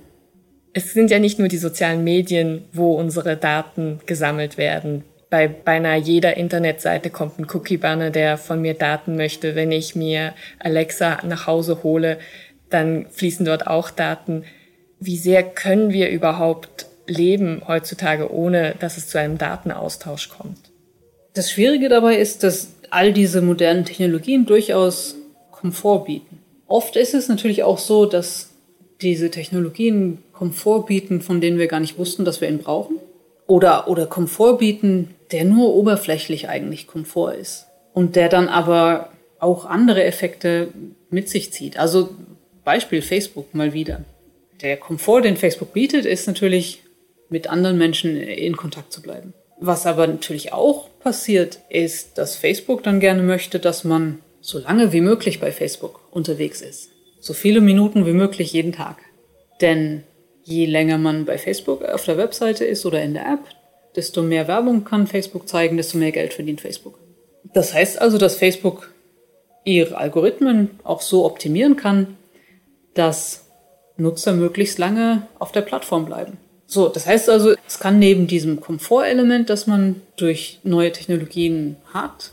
Es 0.76 0.92
sind 0.92 1.10
ja 1.10 1.18
nicht 1.18 1.38
nur 1.38 1.48
die 1.48 1.56
sozialen 1.56 2.04
Medien, 2.04 2.66
wo 2.70 2.92
unsere 2.96 3.38
Daten 3.38 3.98
gesammelt 4.04 4.58
werden. 4.58 5.04
Bei 5.30 5.48
beinahe 5.48 5.98
jeder 5.98 6.36
Internetseite 6.36 7.08
kommt 7.08 7.38
ein 7.38 7.46
Cookie-Banner, 7.50 8.10
der 8.10 8.36
von 8.36 8.60
mir 8.60 8.74
Daten 8.74 9.16
möchte. 9.16 9.54
Wenn 9.54 9.72
ich 9.72 9.96
mir 9.96 10.34
Alexa 10.58 11.20
nach 11.26 11.46
Hause 11.46 11.82
hole, 11.82 12.18
dann 12.68 13.06
fließen 13.10 13.46
dort 13.46 13.66
auch 13.66 13.88
Daten. 13.88 14.44
Wie 15.00 15.16
sehr 15.16 15.44
können 15.44 15.94
wir 15.94 16.10
überhaupt 16.10 16.84
leben 17.06 17.62
heutzutage, 17.66 18.30
ohne 18.30 18.74
dass 18.78 18.98
es 18.98 19.08
zu 19.08 19.18
einem 19.18 19.38
Datenaustausch 19.38 20.28
kommt. 20.28 20.58
Das 21.32 21.50
Schwierige 21.50 21.88
dabei 21.88 22.16
ist, 22.16 22.42
dass 22.42 22.74
all 22.90 23.14
diese 23.14 23.40
modernen 23.40 23.86
Technologien 23.86 24.44
durchaus 24.44 25.16
Komfort 25.52 26.04
bieten. 26.04 26.42
Oft 26.66 26.96
ist 26.96 27.14
es 27.14 27.30
natürlich 27.30 27.62
auch 27.62 27.78
so, 27.78 28.04
dass 28.04 28.50
diese 29.00 29.30
Technologien 29.30 30.18
Komfort 30.36 30.86
bieten, 30.86 31.20
von 31.22 31.40
denen 31.40 31.58
wir 31.58 31.66
gar 31.66 31.80
nicht 31.80 31.98
wussten, 31.98 32.24
dass 32.24 32.40
wir 32.40 32.48
ihn 32.48 32.58
brauchen. 32.58 32.98
Oder, 33.46 33.88
oder 33.88 34.06
Komfort 34.06 34.58
bieten, 34.58 35.14
der 35.32 35.44
nur 35.44 35.74
oberflächlich 35.74 36.48
eigentlich 36.48 36.86
Komfort 36.86 37.34
ist. 37.34 37.66
Und 37.92 38.16
der 38.16 38.28
dann 38.28 38.48
aber 38.48 39.10
auch 39.38 39.64
andere 39.64 40.04
Effekte 40.04 40.68
mit 41.10 41.28
sich 41.28 41.52
zieht. 41.52 41.78
Also 41.78 42.10
Beispiel 42.64 43.02
Facebook 43.02 43.54
mal 43.54 43.72
wieder. 43.72 44.04
Der 44.62 44.76
Komfort, 44.76 45.22
den 45.22 45.36
Facebook 45.36 45.72
bietet, 45.72 46.04
ist 46.04 46.26
natürlich 46.26 46.82
mit 47.28 47.48
anderen 47.48 47.78
Menschen 47.78 48.16
in 48.16 48.56
Kontakt 48.56 48.92
zu 48.92 49.02
bleiben. 49.02 49.34
Was 49.58 49.86
aber 49.86 50.06
natürlich 50.06 50.52
auch 50.52 50.88
passiert, 51.00 51.60
ist, 51.70 52.18
dass 52.18 52.36
Facebook 52.36 52.82
dann 52.82 53.00
gerne 53.00 53.22
möchte, 53.22 53.58
dass 53.58 53.84
man 53.84 54.18
so 54.40 54.58
lange 54.58 54.92
wie 54.92 55.00
möglich 55.00 55.40
bei 55.40 55.50
Facebook 55.50 56.00
unterwegs 56.10 56.60
ist. 56.60 56.90
So 57.20 57.32
viele 57.32 57.60
Minuten 57.60 58.06
wie 58.06 58.12
möglich 58.12 58.52
jeden 58.52 58.72
Tag. 58.72 58.98
Denn 59.60 60.04
je 60.46 60.66
länger 60.66 60.96
man 60.96 61.24
bei 61.24 61.38
Facebook 61.38 61.84
auf 61.84 62.04
der 62.04 62.16
Webseite 62.16 62.64
ist 62.64 62.86
oder 62.86 63.02
in 63.02 63.14
der 63.14 63.26
App, 63.26 63.40
desto 63.96 64.22
mehr 64.22 64.46
Werbung 64.46 64.84
kann 64.84 65.08
Facebook 65.08 65.48
zeigen, 65.48 65.76
desto 65.76 65.98
mehr 65.98 66.12
Geld 66.12 66.32
verdient 66.32 66.60
Facebook. 66.60 66.98
Das 67.52 67.74
heißt 67.74 68.00
also, 68.00 68.16
dass 68.16 68.36
Facebook 68.36 68.92
ihre 69.64 69.96
Algorithmen 69.96 70.70
auch 70.84 71.00
so 71.02 71.24
optimieren 71.24 71.76
kann, 71.76 72.16
dass 72.94 73.46
Nutzer 73.96 74.32
möglichst 74.34 74.78
lange 74.78 75.26
auf 75.40 75.50
der 75.50 75.62
Plattform 75.62 76.04
bleiben. 76.04 76.38
So, 76.66 76.88
das 76.88 77.06
heißt 77.06 77.28
also, 77.28 77.54
es 77.66 77.80
kann 77.80 77.98
neben 77.98 78.28
diesem 78.28 78.60
Komfortelement, 78.60 79.50
das 79.50 79.66
man 79.66 80.02
durch 80.16 80.60
neue 80.62 80.92
Technologien 80.92 81.76
hat, 81.92 82.32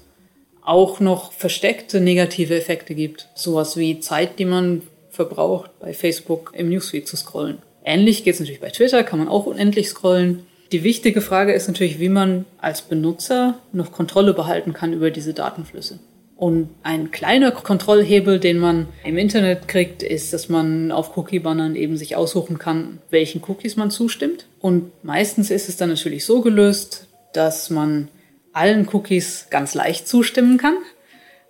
auch 0.63 0.99
noch 0.99 1.31
versteckte 1.31 1.99
negative 1.99 2.55
Effekte 2.55 2.93
gibt. 2.93 3.29
Sowas 3.33 3.75
wie 3.75 3.99
Zeit, 3.99 4.37
die 4.37 4.45
man 4.45 4.83
verbraucht, 5.09 5.71
bei 5.79 5.93
Facebook 5.93 6.53
im 6.55 6.69
Newsfeed 6.69 7.07
zu 7.07 7.17
scrollen. 7.17 7.59
Ähnlich 7.83 8.23
geht 8.23 8.35
es 8.35 8.39
natürlich 8.39 8.61
bei 8.61 8.69
Twitter, 8.69 9.03
kann 9.03 9.19
man 9.19 9.27
auch 9.27 9.45
unendlich 9.45 9.89
scrollen. 9.89 10.43
Die 10.71 10.83
wichtige 10.83 11.21
Frage 11.21 11.53
ist 11.53 11.67
natürlich, 11.67 11.99
wie 11.99 12.09
man 12.09 12.45
als 12.59 12.81
Benutzer 12.81 13.59
noch 13.73 13.91
Kontrolle 13.91 14.33
behalten 14.33 14.73
kann 14.73 14.93
über 14.93 15.11
diese 15.11 15.33
Datenflüsse. 15.33 15.99
Und 16.35 16.69
ein 16.81 17.11
kleiner 17.11 17.51
Kontrollhebel, 17.51 18.39
den 18.39 18.57
man 18.57 18.87
im 19.05 19.17
Internet 19.17 19.67
kriegt, 19.67 20.01
ist, 20.01 20.33
dass 20.33 20.49
man 20.49 20.91
auf 20.91 21.15
Cookie-Bannern 21.15 21.75
eben 21.75 21.95
sich 21.95 22.15
aussuchen 22.15 22.57
kann, 22.57 22.99
welchen 23.11 23.43
Cookies 23.47 23.75
man 23.75 23.91
zustimmt. 23.91 24.47
Und 24.59 24.91
meistens 25.03 25.51
ist 25.51 25.69
es 25.69 25.77
dann 25.77 25.89
natürlich 25.89 26.25
so 26.25 26.41
gelöst, 26.41 27.07
dass 27.33 27.69
man 27.69 28.07
allen 28.51 28.87
Cookies 28.91 29.47
ganz 29.51 29.73
leicht 29.73 30.07
zustimmen 30.07 30.57
kann. 30.57 30.75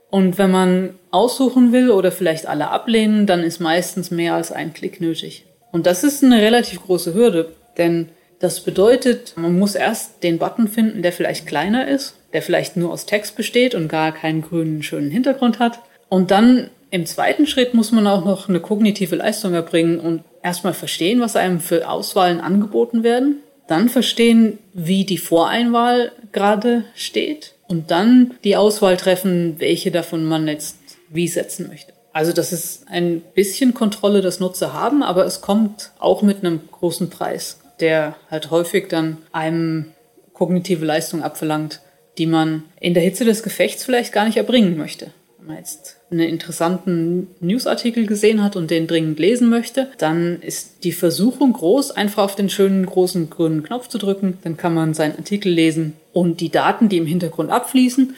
Und 0.09 0.37
wenn 0.37 0.51
man 0.51 0.95
aussuchen 1.11 1.71
will 1.71 1.89
oder 1.89 2.11
vielleicht 2.11 2.45
alle 2.45 2.69
ablehnen, 2.69 3.25
dann 3.25 3.41
ist 3.41 3.59
meistens 3.59 4.11
mehr 4.11 4.35
als 4.35 4.51
ein 4.51 4.73
Klick 4.73 5.01
nötig. 5.01 5.45
Und 5.73 5.85
das 5.85 6.05
ist 6.05 6.23
eine 6.23 6.41
relativ 6.41 6.81
große 6.83 7.13
Hürde, 7.13 7.51
denn 7.77 8.07
das 8.39 8.61
bedeutet, 8.61 9.33
man 9.35 9.59
muss 9.59 9.75
erst 9.75 10.23
den 10.23 10.37
Button 10.37 10.69
finden, 10.69 11.01
der 11.01 11.11
vielleicht 11.11 11.45
kleiner 11.45 11.87
ist 11.87 12.15
der 12.33 12.41
vielleicht 12.41 12.75
nur 12.75 12.91
aus 12.91 13.05
Text 13.05 13.35
besteht 13.35 13.75
und 13.75 13.87
gar 13.87 14.11
keinen 14.11 14.41
grünen 14.41 14.83
schönen 14.83 15.11
Hintergrund 15.11 15.59
hat. 15.59 15.79
Und 16.09 16.31
dann 16.31 16.69
im 16.89 17.05
zweiten 17.05 17.47
Schritt 17.47 17.73
muss 17.73 17.91
man 17.91 18.05
auch 18.07 18.25
noch 18.25 18.49
eine 18.49 18.59
kognitive 18.59 19.15
Leistung 19.15 19.53
erbringen 19.53 19.99
und 19.99 20.23
erstmal 20.43 20.73
verstehen, 20.73 21.21
was 21.21 21.35
einem 21.35 21.59
für 21.59 21.89
Auswahlen 21.89 22.41
angeboten 22.41 23.03
werden, 23.03 23.37
dann 23.67 23.87
verstehen, 23.87 24.59
wie 24.73 25.05
die 25.05 25.17
Voreinwahl 25.17 26.11
gerade 26.31 26.83
steht 26.95 27.53
und 27.67 27.91
dann 27.91 28.35
die 28.43 28.57
Auswahl 28.57 28.97
treffen, 28.97 29.55
welche 29.59 29.89
davon 29.89 30.25
man 30.25 30.47
jetzt 30.47 30.77
wie 31.09 31.27
setzen 31.27 31.67
möchte. 31.69 31.92
Also 32.13 32.31
das 32.31 32.53
ist 32.53 32.85
ein 32.89 33.21
bisschen 33.33 33.73
Kontrolle, 33.73 34.21
das 34.21 34.39
Nutzer 34.39 34.71
haben, 34.71 35.01
aber 35.01 35.25
es 35.25 35.41
kommt 35.41 35.91
auch 35.97 36.21
mit 36.21 36.45
einem 36.45 36.61
großen 36.71 37.09
Preis, 37.09 37.59
der 37.79 38.15
halt 38.29 38.51
häufig 38.51 38.87
dann 38.87 39.17
einem 39.31 39.91
kognitive 40.33 40.85
Leistung 40.85 41.23
abverlangt, 41.23 41.81
die 42.19 42.27
man 42.27 42.63
in 42.79 42.93
der 42.93 43.01
Hitze 43.01 43.25
des 43.25 43.41
Gefechts 43.41 43.83
vielleicht 43.83 44.13
gar 44.13 44.25
nicht 44.25 44.37
erbringen 44.37 44.77
möchte. 44.77 45.11
Wenn 45.39 45.47
man 45.47 45.57
jetzt 45.57 45.97
einen 46.11 46.29
interessanten 46.29 47.27
Newsartikel 47.39 48.05
gesehen 48.05 48.43
hat 48.43 48.55
und 48.55 48.69
den 48.69 48.85
dringend 48.85 49.17
lesen 49.17 49.49
möchte, 49.49 49.89
dann 49.97 50.39
ist 50.41 50.83
die 50.83 50.91
Versuchung 50.91 51.51
groß, 51.53 51.91
einfach 51.91 52.23
auf 52.23 52.35
den 52.35 52.49
schönen 52.49 52.85
großen 52.85 53.31
grünen 53.31 53.63
Knopf 53.63 53.87
zu 53.87 53.97
drücken. 53.97 54.37
Dann 54.43 54.55
kann 54.55 54.75
man 54.75 54.93
seinen 54.93 55.17
Artikel 55.17 55.51
lesen 55.51 55.93
und 56.13 56.39
die 56.39 56.49
Daten, 56.49 56.89
die 56.89 56.97
im 56.97 57.07
Hintergrund 57.07 57.49
abfließen, 57.49 58.15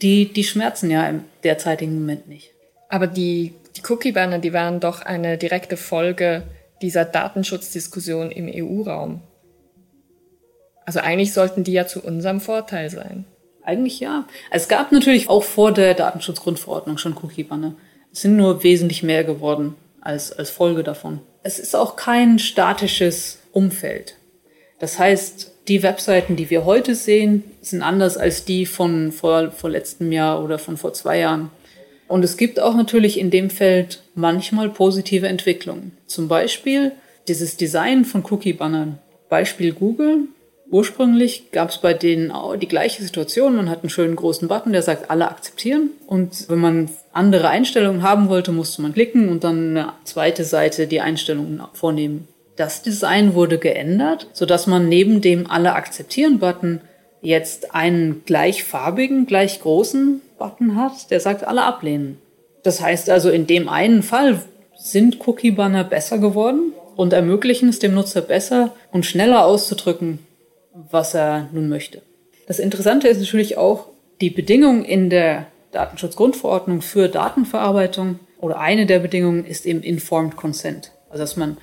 die, 0.00 0.32
die 0.32 0.44
schmerzen 0.44 0.90
ja 0.90 1.06
im 1.06 1.24
derzeitigen 1.44 1.94
Moment 1.94 2.26
nicht. 2.26 2.54
Aber 2.88 3.06
die, 3.06 3.54
die 3.76 3.82
Cookie-Banner, 3.88 4.38
die 4.38 4.52
waren 4.52 4.80
doch 4.80 5.02
eine 5.02 5.38
direkte 5.38 5.76
Folge 5.76 6.44
dieser 6.82 7.04
Datenschutzdiskussion 7.04 8.30
im 8.30 8.48
EU-Raum. 8.52 9.20
Also 10.84 11.00
eigentlich 11.00 11.34
sollten 11.34 11.64
die 11.64 11.72
ja 11.72 11.86
zu 11.86 12.02
unserem 12.02 12.40
Vorteil 12.40 12.88
sein. 12.88 13.26
Eigentlich 13.62 14.00
ja. 14.00 14.26
Es 14.50 14.68
gab 14.68 14.92
natürlich 14.92 15.28
auch 15.28 15.42
vor 15.42 15.72
der 15.72 15.92
Datenschutzgrundverordnung 15.92 16.96
schon 16.96 17.16
Cookie-Banner. 17.22 17.74
Es 18.10 18.22
sind 18.22 18.36
nur 18.36 18.62
wesentlich 18.62 19.02
mehr 19.02 19.24
geworden 19.24 19.74
als, 20.00 20.32
als 20.32 20.48
Folge 20.48 20.82
davon. 20.82 21.20
Es 21.42 21.58
ist 21.58 21.76
auch 21.76 21.96
kein 21.96 22.38
statisches 22.38 23.38
Umfeld. 23.52 24.16
Das 24.78 24.98
heißt, 24.98 25.52
die 25.68 25.82
Webseiten, 25.82 26.36
die 26.36 26.48
wir 26.48 26.64
heute 26.64 26.94
sehen, 26.94 27.44
sind 27.60 27.82
anders 27.82 28.16
als 28.16 28.46
die 28.46 28.64
von 28.64 29.12
vor, 29.12 29.50
vor 29.50 29.68
letztem 29.68 30.10
Jahr 30.12 30.42
oder 30.42 30.58
von 30.58 30.78
vor 30.78 30.94
zwei 30.94 31.18
Jahren. 31.18 31.50
Und 32.08 32.24
es 32.24 32.36
gibt 32.36 32.58
auch 32.58 32.74
natürlich 32.74 33.18
in 33.18 33.30
dem 33.30 33.50
Feld 33.50 34.02
manchmal 34.14 34.70
positive 34.70 35.28
Entwicklungen. 35.28 35.92
Zum 36.06 36.26
Beispiel 36.26 36.92
dieses 37.28 37.56
Design 37.56 38.04
von 38.04 38.24
Cookie-Bannern. 38.24 38.98
Beispiel 39.28 39.72
Google 39.72 40.28
Ursprünglich 40.70 41.50
gab 41.50 41.70
es 41.70 41.78
bei 41.78 41.94
denen 41.94 42.30
auch 42.30 42.54
die 42.56 42.68
gleiche 42.68 43.02
Situation. 43.02 43.56
Man 43.56 43.70
hat 43.70 43.80
einen 43.82 43.90
schönen 43.90 44.16
großen 44.16 44.48
Button, 44.48 44.72
der 44.72 44.82
sagt, 44.82 45.10
alle 45.10 45.28
akzeptieren. 45.28 45.90
Und 46.06 46.48
wenn 46.50 46.58
man 46.58 46.90
andere 47.12 47.48
Einstellungen 47.48 48.02
haben 48.02 48.28
wollte, 48.28 48.52
musste 48.52 48.82
man 48.82 48.92
klicken 48.92 49.30
und 49.30 49.44
dann 49.44 49.76
eine 49.76 49.92
zweite 50.04 50.44
Seite 50.44 50.86
die 50.86 51.00
Einstellungen 51.00 51.62
vornehmen. 51.72 52.28
Das 52.56 52.82
Design 52.82 53.34
wurde 53.34 53.58
geändert, 53.58 54.26
sodass 54.32 54.66
man 54.66 54.88
neben 54.88 55.20
dem 55.20 55.50
alle 55.50 55.74
akzeptieren 55.74 56.38
Button 56.38 56.82
jetzt 57.22 57.74
einen 57.74 58.22
gleichfarbigen, 58.26 59.26
gleich 59.26 59.60
großen 59.60 60.20
Button 60.38 60.76
hat, 60.76 61.10
der 61.10 61.20
sagt, 61.20 61.46
alle 61.46 61.64
ablehnen. 61.64 62.18
Das 62.62 62.80
heißt 62.80 63.10
also, 63.10 63.30
in 63.30 63.46
dem 63.46 63.68
einen 63.68 64.02
Fall 64.02 64.42
sind 64.76 65.26
Cookie-Banner 65.26 65.84
besser 65.84 66.18
geworden 66.18 66.72
und 66.96 67.12
ermöglichen 67.12 67.68
es 67.68 67.78
dem 67.78 67.94
Nutzer 67.94 68.22
besser 68.22 68.74
und 68.92 69.06
schneller 69.06 69.44
auszudrücken, 69.44 70.20
was 70.90 71.14
er 71.14 71.48
nun 71.52 71.68
möchte. 71.68 72.02
Das 72.46 72.58
Interessante 72.58 73.08
ist 73.08 73.20
natürlich 73.20 73.56
auch 73.56 73.86
die 74.20 74.30
Bedingung 74.30 74.84
in 74.84 75.10
der 75.10 75.46
Datenschutzgrundverordnung 75.72 76.82
für 76.82 77.08
Datenverarbeitung 77.08 78.18
oder 78.40 78.58
eine 78.58 78.86
der 78.86 79.00
Bedingungen 79.00 79.44
ist 79.44 79.66
eben 79.66 79.82
Informed 79.82 80.36
Consent. 80.36 80.92
Also 81.10 81.22
dass 81.22 81.36
man 81.36 81.58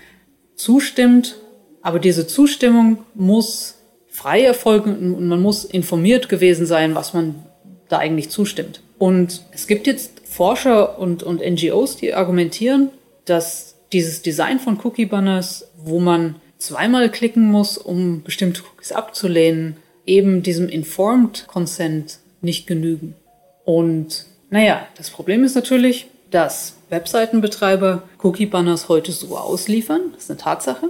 zustimmt, 0.55 1.38
aber 1.82 2.00
diese 2.00 2.27
Zustimmung 2.27 3.00
muss 3.13 3.75
frei 4.08 4.44
erfolgen 4.44 5.13
und 5.15 5.27
man 5.27 5.41
muss 5.41 5.65
informiert 5.65 6.29
gewesen 6.29 6.65
sein, 6.65 6.96
was 6.96 7.13
man 7.13 7.46
da 7.89 7.98
eigentlich 7.98 8.30
zustimmt. 8.30 8.82
Und 8.98 9.44
es 9.51 9.68
gibt 9.68 9.88
jetzt 9.88 10.22
Forscher 10.27 11.00
und, 11.00 11.24
und 11.24 11.42
NGOs, 11.42 11.98
die 11.98 12.13
argumentieren, 12.13 12.89
dass 13.25 13.75
dieses 13.94 14.22
Design 14.22 14.60
von 14.60 14.80
Cookie-Banners, 14.84 15.70
wo 15.77 16.00
man 16.00 16.36
zweimal 16.58 17.10
klicken 17.10 17.50
muss, 17.50 17.77
um 17.77 18.24
bestimmte 18.24 18.62
Cookies 18.62 18.92
abzulehnen, 18.92 19.77
eben 20.06 20.44
diesem 20.44 20.70
Informed 20.70 21.48
Consent 21.48 22.20
nicht 22.42 22.68
genügen. 22.68 23.15
Und 23.63 24.25
naja, 24.50 24.88
das 24.98 25.10
Problem 25.10 25.44
ist 25.44 25.56
natürlich, 25.56 26.08
dass 26.32 26.75
Webseitenbetreiber 26.89 28.04
Cookie-Banners 28.22 28.89
heute 28.89 29.12
so 29.12 29.38
ausliefern. 29.38 30.12
Das 30.13 30.24
ist 30.24 30.32
eine 30.32 30.39
Tatsache. 30.39 30.89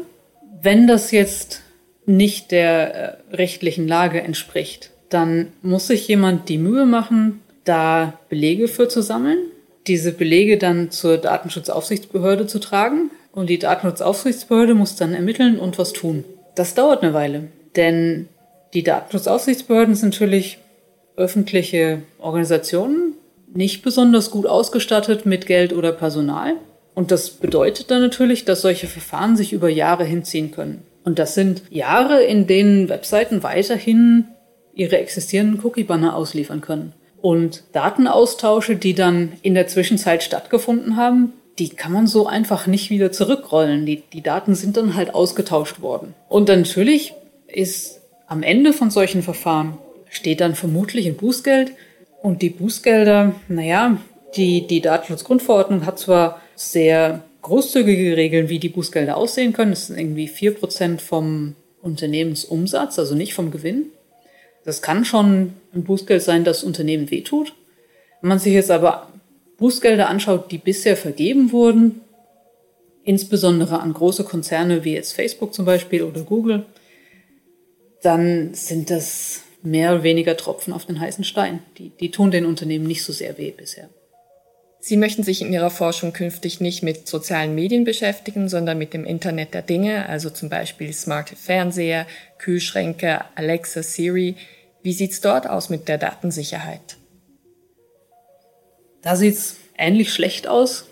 Wenn 0.62 0.88
das 0.88 1.12
jetzt 1.12 1.62
nicht 2.06 2.52
der 2.52 2.96
äh, 2.96 3.36
rechtlichen 3.36 3.88
Lage 3.88 4.22
entspricht, 4.22 4.92
dann 5.16 5.54
muss 5.62 5.88
sich 5.88 6.10
jemand 6.10 6.50
die 6.50 6.58
Mühe 6.58 6.86
machen, 6.86 7.40
da 7.64 8.20
Belege 8.28 8.68
für 8.68 8.90
zu 8.90 9.02
sammeln, 9.02 9.38
diese 9.88 10.12
Belege 10.12 10.58
dann 10.58 10.92
zur 10.92 11.18
Datenschutzaufsichtsbehörde 11.18 12.48
zu 12.48 12.60
tragen 12.60 13.12
und 13.32 13.50
die 13.50 13.58
Datenschutzaufsichtsbehörde 13.58 14.76
muss 14.76 14.98
dann 14.98 15.14
ermitteln 15.14 15.58
und 15.58 15.80
was 15.80 15.94
tun. 15.94 16.26
Das 16.56 16.76
dauert 16.76 17.02
eine 17.02 17.14
Weile, 17.14 17.44
denn 17.78 18.28
die 18.74 18.84
Datenschutzaufsichtsbehörden 18.84 19.96
sind 19.96 20.10
natürlich 20.10 20.58
öffentliche 21.16 22.02
Organisationen, 22.20 23.14
nicht 23.54 23.84
besonders 23.84 24.32
gut 24.32 24.46
ausgestattet 24.46 25.26
mit 25.26 25.46
Geld 25.46 25.72
oder 25.72 25.94
Personal. 25.94 26.56
Und 26.94 27.12
das 27.12 27.30
bedeutet 27.30 27.90
dann 27.90 28.02
natürlich, 28.02 28.44
dass 28.44 28.62
solche 28.62 28.88
Verfahren 28.88 29.38
sich 29.38 29.54
über 29.54 29.70
Jahre 29.70 30.04
hinziehen 30.04 30.52
können. 30.52 30.84
Und 31.06 31.20
das 31.20 31.36
sind 31.36 31.62
Jahre, 31.70 32.22
in 32.24 32.48
denen 32.48 32.90
Webseiten 32.90 33.44
weiterhin 33.44 34.26
ihre 34.75 34.98
existierenden 34.98 35.60
Cookie-Banner 35.63 36.15
ausliefern 36.15 36.62
können. 36.62 36.94
Und 37.22 37.63
Datenaustausche, 37.72 38.75
die 38.75 38.94
dann 38.94 39.34
in 39.41 39.55
der 39.55 39.67
Zwischenzeit 39.67 40.22
stattgefunden 40.22 40.96
haben, 40.96 41.34
die 41.58 41.70
kann 41.70 41.94
man 41.94 42.05
so 42.05 42.27
einfach 42.27 42.67
nicht 42.67 42.89
wieder 42.89 43.12
zurückrollen. 43.12 43.86
Die, 43.86 44.03
die 44.13 44.22
Daten 44.22 44.55
sind 44.55 44.77
dann 44.77 44.96
halt 44.96 45.15
ausgetauscht 45.15 45.82
worden. 45.82 46.13
Und 46.27 46.50
natürlich 46.50 47.13
ist 47.48 48.01
am 48.27 48.44
Ende 48.44 48.74
von 48.74 48.91
solchen 48.91 49.24
Verfahren 49.24 49.77
steht 50.10 50.41
dann 50.41 50.55
vermutlich 50.55 51.08
ein 51.08 51.15
Bußgeld. 51.15 51.72
Und 52.22 52.41
die 52.41 52.50
Bußgelder, 52.50 53.36
naja, 53.48 53.98
die, 54.36 54.67
die 54.67 54.82
Datenschutzgrundverordnung 54.82 55.86
hat 55.86 56.00
zwar 56.00 56.41
sehr 56.55 57.24
großzügige 57.41 58.17
Regeln, 58.17 58.50
wie 58.50 58.60
die 58.60 58.70
Bußgelder 58.70 59.15
aussehen 59.15 59.53
können. 59.53 59.72
Das 59.72 59.88
sind 59.88 59.98
irgendwie 59.98 60.27
vier 60.27 60.53
Prozent 60.53 61.01
vom 61.01 61.55
Unternehmensumsatz, 61.82 62.98
also 63.00 63.15
nicht 63.15 63.34
vom 63.34 63.51
Gewinn. 63.51 63.91
Das 64.66 64.82
kann 64.82 65.06
schon 65.06 65.54
ein 65.74 65.84
Bußgeld 65.84 66.22
sein, 66.22 66.44
das 66.44 66.64
Unternehmen 66.64 67.12
wehtut. 67.12 67.54
Wenn 68.22 68.30
man 68.30 68.40
sich 68.40 68.54
jetzt 68.54 68.72
aber 68.72 69.08
Bußgelder 69.58 70.10
anschaut, 70.10 70.52
die 70.52 70.58
bisher 70.58 70.98
vergeben 70.98 71.52
wurden, 71.52 72.02
insbesondere 73.04 73.80
an 73.80 73.94
große 73.94 74.24
Konzerne 74.24 74.84
wie 74.84 74.96
jetzt 74.96 75.14
Facebook 75.14 75.54
zum 75.54 75.66
Beispiel 75.66 76.04
oder 76.04 76.22
Google, 76.22 76.66
dann 78.02 78.54
sind 78.54 78.90
das 78.90 79.42
mehr 79.62 79.94
oder 79.94 80.04
weniger 80.04 80.36
Tropfen 80.36 80.74
auf 80.74 80.86
den 80.86 81.00
heißen 81.00 81.24
Stein. 81.24 81.60
Die, 81.78 81.90
die 81.90 82.12
tun 82.12 82.32
den 82.32 82.46
Unternehmen 82.46 82.88
nicht 82.88 83.04
so 83.04 83.14
sehr 83.14 83.38
weh 83.38 83.52
bisher. 83.52 83.90
Sie 84.88 84.98
möchten 84.98 85.24
sich 85.24 85.42
in 85.42 85.51
Ihrer 85.51 85.72
Forschung 85.72 86.13
künftig 86.13 86.62
nicht 86.62 86.84
mit 86.84 87.08
sozialen 87.08 87.56
Medien 87.56 87.86
beschäftigen, 87.86 88.50
sondern 88.50 88.77
mit 88.77 88.94
dem 88.94 89.04
Internet 89.04 89.56
der 89.56 89.63
Dinge, 89.63 90.08
also 90.08 90.30
zum 90.30 90.48
Beispiel 90.48 90.94
smarte 90.94 91.36
Fernseher, 91.36 92.06
Kühlschränke, 92.38 93.22
Alexa, 93.34 93.82
Siri. 93.82 94.36
Wie 94.84 94.94
sieht's 94.94 95.22
dort 95.22 95.50
aus 95.50 95.72
mit 95.72 95.88
der 95.88 95.98
Datensicherheit? 95.98 96.98
Da 99.01 99.15
sieht's 99.15 99.56
ähnlich 99.75 100.13
schlecht 100.13 100.48
aus. 100.48 100.86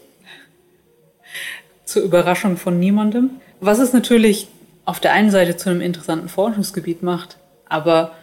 Zur 1.85 2.01
Überraschung 2.01 2.57
von 2.57 2.79
niemandem. 2.79 3.29
Was 3.59 3.77
es 3.77 3.93
natürlich 3.93 4.47
auf 4.85 5.01
der 5.01 5.13
einen 5.13 5.29
Seite 5.29 5.55
zu 5.55 5.69
einem 5.69 5.81
interessanten 5.81 6.29
Forschungsgebiet 6.29 7.03
macht, 7.03 7.37
aber 7.69 8.15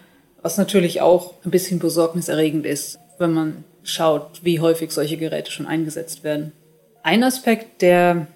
was 0.43 0.59
natürlich 0.59 1.01
auch 1.01 1.35
ein 1.45 1.53
bisschen 1.53 1.79
besorgniserregend 1.79 2.67
ist, 2.67 2.99
wenn 3.19 3.33
man 3.33 3.65
schaut, 3.83 4.41
wie 4.43 4.61
häufig 4.61 4.91
solche 4.91 5.17
Geräte 5.17 5.51
schon 5.51 5.67
eingesetzt 5.67 6.25
werden. 6.25 6.53
Ein 7.03 7.25
Aspekt, 7.25 7.83
der 7.83 8.27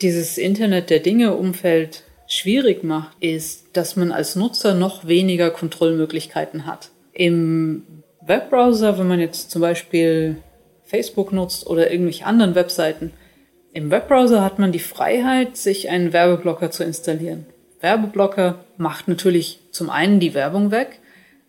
dieses 0.00 0.38
Internet 0.38 0.90
der 0.90 1.00
Dinge 1.00 1.34
Umfeld 1.34 2.02
schwierig 2.26 2.82
macht, 2.84 3.16
ist, 3.20 3.76
dass 3.76 3.96
man 3.96 4.12
als 4.12 4.36
Nutzer 4.36 4.74
noch 4.74 5.06
weniger 5.06 5.50
Kontrollmöglichkeiten 5.50 6.66
hat. 6.66 6.90
Im 7.12 7.84
Webbrowser, 8.20 8.98
wenn 8.98 9.08
man 9.08 9.20
jetzt 9.20 9.50
zum 9.50 9.60
Beispiel 9.60 10.36
Facebook 10.84 11.32
nutzt 11.32 11.66
oder 11.66 11.90
irgendwelche 11.90 12.26
anderen 12.26 12.54
Webseiten, 12.54 13.12
im 13.74 13.90
Webbrowser 13.90 14.42
hat 14.42 14.58
man 14.58 14.72
die 14.72 14.78
Freiheit, 14.78 15.56
sich 15.56 15.88
einen 15.88 16.12
Werbeblocker 16.12 16.70
zu 16.70 16.84
installieren. 16.84 17.46
Werbeblocker 17.80 18.64
macht 18.76 19.08
natürlich 19.08 19.60
zum 19.70 19.90
einen 19.90 20.20
die 20.20 20.34
Werbung 20.34 20.70
weg, 20.70 21.00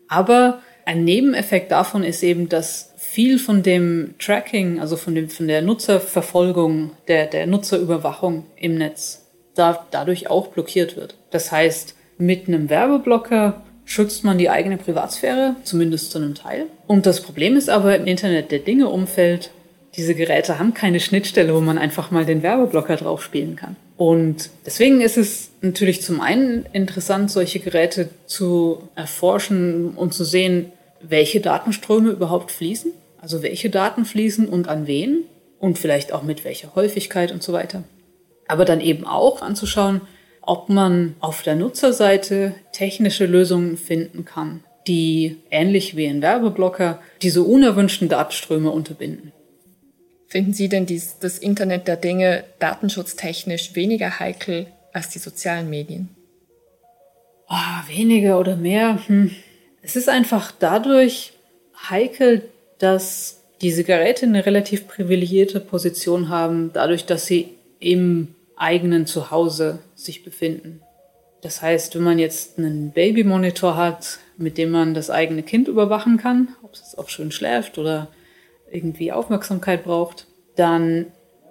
aber 0.08 0.62
ein 0.86 1.04
Nebeneffekt 1.04 1.72
davon 1.72 2.04
ist 2.04 2.24
eben, 2.24 2.50
dass 2.50 2.93
viel 3.14 3.38
von 3.38 3.62
dem 3.62 4.16
Tracking, 4.18 4.80
also 4.80 4.98
von, 4.98 5.14
dem, 5.14 5.30
von 5.30 5.48
der 5.48 5.62
Nutzerverfolgung, 5.62 6.94
der, 7.08 7.28
der 7.28 7.46
Nutzerüberwachung 7.46 8.46
im 8.56 8.74
Netz, 8.74 9.28
da, 9.54 9.86
dadurch 9.92 10.32
auch 10.32 10.48
blockiert 10.48 10.98
wird. 10.98 11.16
Das 11.30 11.52
heißt, 11.52 11.94
mit 12.18 12.48
einem 12.48 12.72
Werbeblocker 12.72 13.62
schützt 13.86 14.24
man 14.24 14.40
die 14.40 14.50
eigene 14.50 14.78
Privatsphäre, 14.78 15.56
zumindest 15.64 16.10
zu 16.12 16.18
einem 16.18 16.34
Teil. 16.34 16.66
Und 16.88 17.06
das 17.06 17.22
Problem 17.22 17.56
ist 17.56 17.70
aber 17.70 17.96
im 17.96 18.08
Internet 18.08 18.52
der 18.52 18.60
Dinge 18.60 18.90
Umfeld, 18.90 19.52
diese 19.96 20.16
Geräte 20.16 20.58
haben 20.58 20.74
keine 20.74 21.00
Schnittstelle, 21.00 21.54
wo 21.54 21.62
man 21.62 21.78
einfach 21.78 22.10
mal 22.10 22.26
den 22.26 22.42
Werbeblocker 22.42 22.96
drauf 22.96 23.22
spielen 23.22 23.56
kann. 23.56 23.76
Und 23.96 24.50
deswegen 24.66 25.02
ist 25.02 25.18
es 25.18 25.52
natürlich 25.62 26.02
zum 26.02 26.20
einen 26.20 26.66
interessant, 26.74 27.30
solche 27.30 27.60
Geräte 27.60 28.10
zu 28.26 28.90
erforschen 28.96 29.92
und 29.92 30.16
zu 30.16 30.24
sehen, 30.24 30.72
welche 31.00 31.42
Datenströme 31.42 32.10
überhaupt 32.10 32.50
fließen. 32.50 32.92
Also 33.24 33.42
welche 33.42 33.70
Daten 33.70 34.04
fließen 34.04 34.50
und 34.50 34.68
an 34.68 34.86
wen 34.86 35.24
und 35.58 35.80
vielleicht 35.80 36.12
auch 36.12 36.24
mit 36.24 36.44
welcher 36.44 36.76
Häufigkeit 36.76 37.32
und 37.32 37.42
so 37.42 37.54
weiter. 37.54 37.86
Aber 38.50 38.66
dann 38.66 38.82
eben 38.82 39.08
auch 39.08 39.42
anzuschauen, 39.42 40.02
ob 40.42 40.68
man 40.68 41.16
auf 41.22 41.42
der 41.42 41.56
Nutzerseite 41.56 42.54
technische 42.74 43.26
Lösungen 43.26 43.78
finden 43.78 44.26
kann, 44.26 44.66
die 44.88 45.38
ähnlich 45.52 45.96
wie 45.96 46.06
ein 46.06 46.22
Werbeblocker 46.22 47.00
diese 47.22 47.44
unerwünschten 47.44 48.10
Datenströme 48.10 48.70
unterbinden. 48.70 49.32
Finden 50.28 50.52
Sie 50.52 50.68
denn 50.68 50.86
dies, 50.86 51.18
das 51.20 51.38
Internet 51.38 51.88
der 51.88 51.96
Dinge 51.96 52.44
datenschutztechnisch 52.60 53.74
weniger 53.74 54.20
heikel 54.20 54.68
als 54.92 55.08
die 55.08 55.20
sozialen 55.20 55.70
Medien? 55.70 56.10
Oh, 57.48 57.88
weniger 57.88 58.38
oder 58.38 58.58
mehr? 58.58 59.00
Hm. 59.08 59.32
Es 59.82 59.96
ist 59.96 60.10
einfach 60.10 60.52
dadurch 60.52 61.32
heikel, 61.90 62.50
dass 62.80 63.42
diese 63.62 63.84
Geräte 63.84 64.26
eine 64.26 64.46
relativ 64.46 64.88
privilegierte 64.88 65.60
Position 65.60 66.30
haben, 66.30 66.72
dadurch, 66.74 67.06
dass 67.06 67.26
sie 67.26 67.56
im 67.80 68.36
eigenen 68.56 69.06
Zuhause 69.06 69.80
sich 69.96 70.24
befinden. 70.24 70.82
Das 71.42 71.62
heißt, 71.62 71.96
wenn 71.96 72.04
man 72.04 72.20
jetzt 72.20 72.58
einen 72.58 72.92
Babymonitor 72.92 73.76
hat, 73.76 74.20
mit 74.38 74.58
dem 74.58 74.72
man 74.72 74.94
das 74.94 75.10
eigene 75.10 75.44
Kind 75.44 75.68
überwachen 75.68 76.18
kann, 76.18 76.50
ob 76.64 76.74
es 76.74 76.98
auch 76.98 77.10
schön 77.10 77.32
schläft 77.32 77.78
oder 77.78 78.08
irgendwie 78.72 79.12
Aufmerksamkeit 79.12 79.84
braucht, 79.84 80.28
dann 80.56 81.08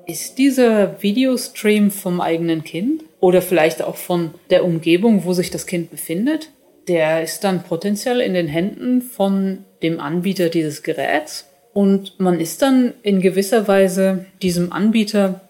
ist 0.06 0.38
dieser 0.38 1.02
Videostream 1.02 1.90
vom 1.90 2.20
eigenen 2.20 2.64
Kind 2.64 3.04
oder 3.20 3.40
vielleicht 3.40 3.82
auch 3.82 3.96
von 3.96 4.34
der 4.50 4.64
Umgebung, 4.64 5.24
wo 5.24 5.32
sich 5.32 5.50
das 5.50 5.66
Kind 5.66 5.90
befindet, 5.90 6.50
der 6.88 7.22
ist 7.22 7.44
dann 7.44 7.62
potenziell 7.62 8.20
in 8.20 8.34
den 8.34 8.48
Händen 8.48 9.02
von 9.02 9.64
dem 9.82 10.00
Anbieter 10.00 10.48
dieses 10.48 10.82
Geräts. 10.82 11.48
Und 11.72 12.20
man 12.20 12.38
ist 12.40 12.62
dann 12.62 12.94
in 13.02 13.20
gewisser 13.20 13.66
Weise 13.66 14.26
diesem 14.42 14.72
Anbieter 14.72 15.40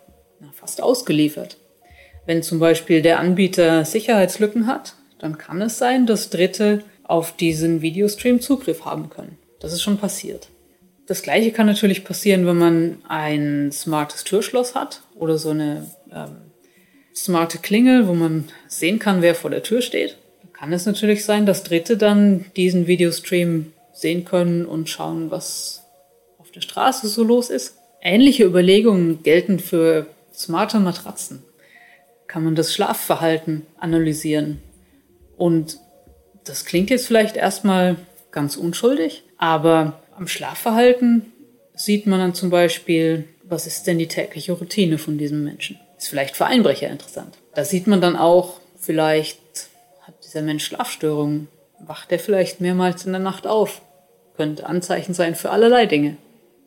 fast 0.53 0.83
ausgeliefert. 0.83 1.57
Wenn 2.27 2.43
zum 2.43 2.61
Beispiel 2.61 3.03
der 3.03 3.19
Anbieter 3.19 3.85
Sicherheitslücken 3.85 4.67
hat, 4.67 4.95
dann 5.19 5.39
kann 5.39 5.61
es 5.61 5.79
sein, 5.79 6.07
dass 6.07 6.31
Dritte 6.31 6.85
auf 7.03 7.37
diesen 7.37 7.83
Videostream 7.83 8.41
Zugriff 8.41 8.85
haben 8.85 9.11
können. 9.11 9.39
Das 9.61 9.73
ist 9.73 9.83
schon 9.83 9.99
passiert. 9.99 10.49
Das 11.07 11.23
gleiche 11.23 11.51
kann 11.51 11.67
natürlich 11.67 12.05
passieren, 12.05 12.47
wenn 12.47 12.59
man 12.59 12.99
ein 13.09 13.71
smartes 13.73 14.25
Türschloss 14.25 14.75
hat 14.75 15.03
oder 15.17 15.37
so 15.37 15.51
eine 15.51 15.91
ähm, 16.13 16.37
smarte 17.15 17.59
Klingel, 17.59 18.07
wo 18.07 18.15
man 18.15 18.45
sehen 18.69 18.99
kann, 18.99 19.21
wer 19.21 19.35
vor 19.35 19.51
der 19.51 19.63
Tür 19.63 19.83
steht. 19.83 20.17
Da 20.43 20.49
kann 20.53 20.73
es 20.73 20.87
natürlich 20.87 21.25
sein, 21.25 21.45
dass 21.45 21.65
Dritte 21.65 21.97
dann 21.97 22.47
diesen 22.57 22.87
Videostream 22.87 23.73
sehen 24.03 24.25
können 24.25 24.67
und 24.67 24.89
schauen, 24.89 25.31
was 25.31 25.85
auf 26.39 26.51
der 26.51 26.61
Straße 26.61 27.09
so 27.09 27.25
los 27.25 27.49
ist. 27.49 27.79
Ähnliche 28.03 28.45
Überlegungen 28.45 29.23
gelten 29.23 29.59
für 29.59 30.07
smarte 30.35 30.81
Matratzen. 30.81 31.43
Kann 32.27 32.45
man 32.45 32.55
das 32.55 32.75
Schlafverhalten 32.75 33.67
analysieren. 33.79 34.61
Und 35.37 35.79
das 36.45 36.65
klingt 36.65 36.91
jetzt 36.91 37.07
vielleicht 37.07 37.37
erstmal 37.37 37.97
ganz 38.33 38.57
unschuldig, 38.57 39.23
aber 39.39 40.01
am 40.17 40.27
Schlafverhalten 40.27 41.33
sieht 41.75 42.07
man 42.07 42.19
dann 42.19 42.35
zum 42.35 42.51
Beispiel, 42.51 43.29
was 43.45 43.67
ist 43.67 43.87
denn 43.87 43.99
die 43.99 44.09
tägliche 44.09 44.53
Routine 44.53 44.99
von 44.99 45.19
diesem 45.19 45.45
Menschen? 45.45 45.79
Ist 45.97 46.09
vielleicht 46.09 46.37
für 46.37 46.47
Einbrecher 46.47 46.89
interessant. 46.89 47.39
Da 47.55 47.65
sieht 47.65 47.87
man 47.87 48.01
dann 48.01 48.17
auch, 48.17 48.61
vielleicht 48.79 49.41
hat 50.01 50.15
dieser 50.25 50.43
Mensch 50.43 50.65
Schlafstörungen, 50.65 51.49
wacht 51.79 52.11
er 52.13 52.19
vielleicht 52.19 52.61
mehrmals 52.61 53.05
in 53.05 53.13
der 53.13 53.21
Nacht 53.21 53.47
auf. 53.47 53.83
Könnte 54.43 54.67
Anzeichen 54.67 55.15
sein 55.15 55.37
für 55.37 55.51
allerlei 55.51 55.87
Dinge. 55.87 56.17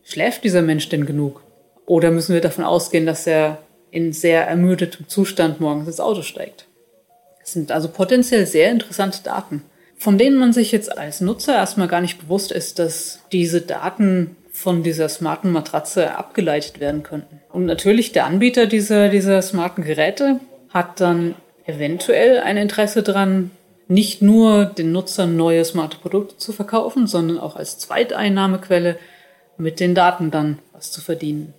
Schläft 0.01 0.45
dieser 0.45 0.61
Mensch 0.61 0.87
denn 0.87 1.05
genug? 1.05 1.41
Oder 1.85 2.09
müssen 2.09 2.33
wir 2.33 2.39
davon 2.39 2.63
ausgehen, 2.63 3.05
dass 3.05 3.27
er 3.27 3.57
in 3.91 4.13
sehr 4.13 4.47
ermüdetem 4.47 5.09
Zustand 5.09 5.59
morgens 5.59 5.87
ins 5.87 5.99
Auto 5.99 6.21
steigt? 6.21 6.67
Das 7.41 7.51
sind 7.51 7.73
also 7.73 7.89
potenziell 7.89 8.45
sehr 8.45 8.71
interessante 8.71 9.23
Daten, 9.23 9.61
von 9.97 10.17
denen 10.17 10.37
man 10.37 10.53
sich 10.53 10.71
jetzt 10.71 10.97
als 10.97 11.19
Nutzer 11.19 11.55
erstmal 11.55 11.89
gar 11.89 11.99
nicht 11.99 12.17
bewusst 12.17 12.53
ist, 12.53 12.79
dass 12.79 13.19
diese 13.33 13.59
Daten 13.59 14.37
von 14.53 14.81
dieser 14.81 15.09
smarten 15.09 15.51
Matratze 15.51 16.15
abgeleitet 16.15 16.79
werden 16.79 17.03
könnten. 17.03 17.41
Und 17.51 17.65
natürlich 17.65 18.13
der 18.13 18.25
Anbieter 18.25 18.67
dieser, 18.67 19.09
dieser 19.09 19.41
smarten 19.41 19.83
Geräte 19.83 20.39
hat 20.69 21.01
dann 21.01 21.35
eventuell 21.65 22.39
ein 22.39 22.55
Interesse 22.55 23.03
daran, 23.03 23.51
nicht 23.87 24.21
nur 24.21 24.65
den 24.65 24.91
Nutzern 24.91 25.35
neue 25.35 25.63
smarte 25.63 25.97
Produkte 25.97 26.37
zu 26.37 26.53
verkaufen, 26.53 27.07
sondern 27.07 27.37
auch 27.39 27.55
als 27.55 27.77
Zweiteinnahmequelle 27.77 28.97
mit 29.57 29.79
den 29.79 29.95
Daten 29.95 30.31
dann 30.31 30.59
was 30.73 30.91
zu 30.91 31.01
verdienen. 31.01 31.53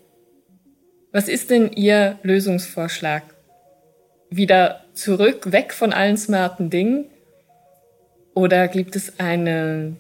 Was 1.12 1.29
ist 1.29 1.51
denn 1.51 1.73
Ihr 1.73 2.19
Lösungsvorschlag? 2.23 3.23
Wieder 4.29 4.85
zurück, 4.93 5.53
weg 5.53 5.73
von 5.73 5.93
allen 5.93 6.17
smarten 6.17 6.69
Dingen? 6.69 7.07
Oder 8.35 8.69
gibt 8.69 8.97
es 8.97 9.19
eine 9.19 9.97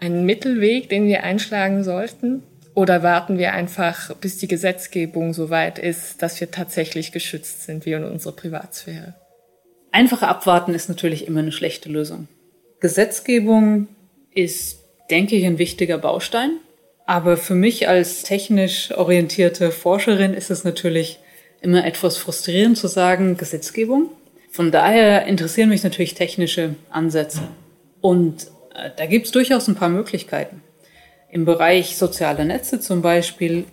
einen 0.00 0.26
Mittelweg, 0.26 0.88
den 0.88 1.06
wir 1.06 1.22
einschlagen 1.22 1.84
sollten? 1.84 2.42
Oder 2.74 3.02
warten 3.02 3.38
wir 3.38 3.52
einfach, 3.52 4.14
bis 4.16 4.36
die 4.38 4.48
Gesetzgebung 4.48 5.32
so 5.32 5.48
weit 5.48 5.78
ist, 5.78 6.22
dass 6.22 6.38
wir 6.40 6.50
tatsächlich 6.50 7.12
geschützt 7.12 7.62
sind, 7.62 7.86
wie 7.86 7.92
in 7.92 8.04
unserer 8.04 8.36
Privatsphäre? 8.36 9.14
Einfach 9.96 10.20
abwarten 10.20 10.74
ist 10.74 10.90
natürlich 10.90 11.26
immer 11.26 11.40
eine 11.40 11.52
schlechte 11.52 11.88
Lösung. 11.88 12.28
Gesetzgebung 12.80 13.88
ist, 14.30 14.80
denke 15.10 15.36
ich, 15.36 15.46
ein 15.46 15.56
wichtiger 15.56 15.96
Baustein. 15.96 16.58
Aber 17.06 17.38
für 17.38 17.54
mich 17.54 17.88
als 17.88 18.22
technisch 18.22 18.92
orientierte 18.92 19.70
Forscherin 19.70 20.34
ist 20.34 20.50
es 20.50 20.64
natürlich 20.64 21.18
immer 21.62 21.86
etwas 21.86 22.18
frustrierend 22.18 22.76
zu 22.76 22.88
sagen, 22.88 23.38
Gesetzgebung. 23.38 24.10
Von 24.50 24.70
daher 24.70 25.24
interessieren 25.24 25.70
mich 25.70 25.82
natürlich 25.82 26.12
technische 26.12 26.74
Ansätze. 26.90 27.48
Und 28.02 28.48
äh, 28.74 28.90
da 28.98 29.06
gibt 29.06 29.24
es 29.24 29.32
durchaus 29.32 29.66
ein 29.66 29.76
paar 29.76 29.88
Möglichkeiten. 29.88 30.62
Im 31.30 31.46
Bereich 31.46 31.96
soziale 31.96 32.44
Netze 32.44 32.80
zum 32.80 33.00
Beispiel 33.00 33.64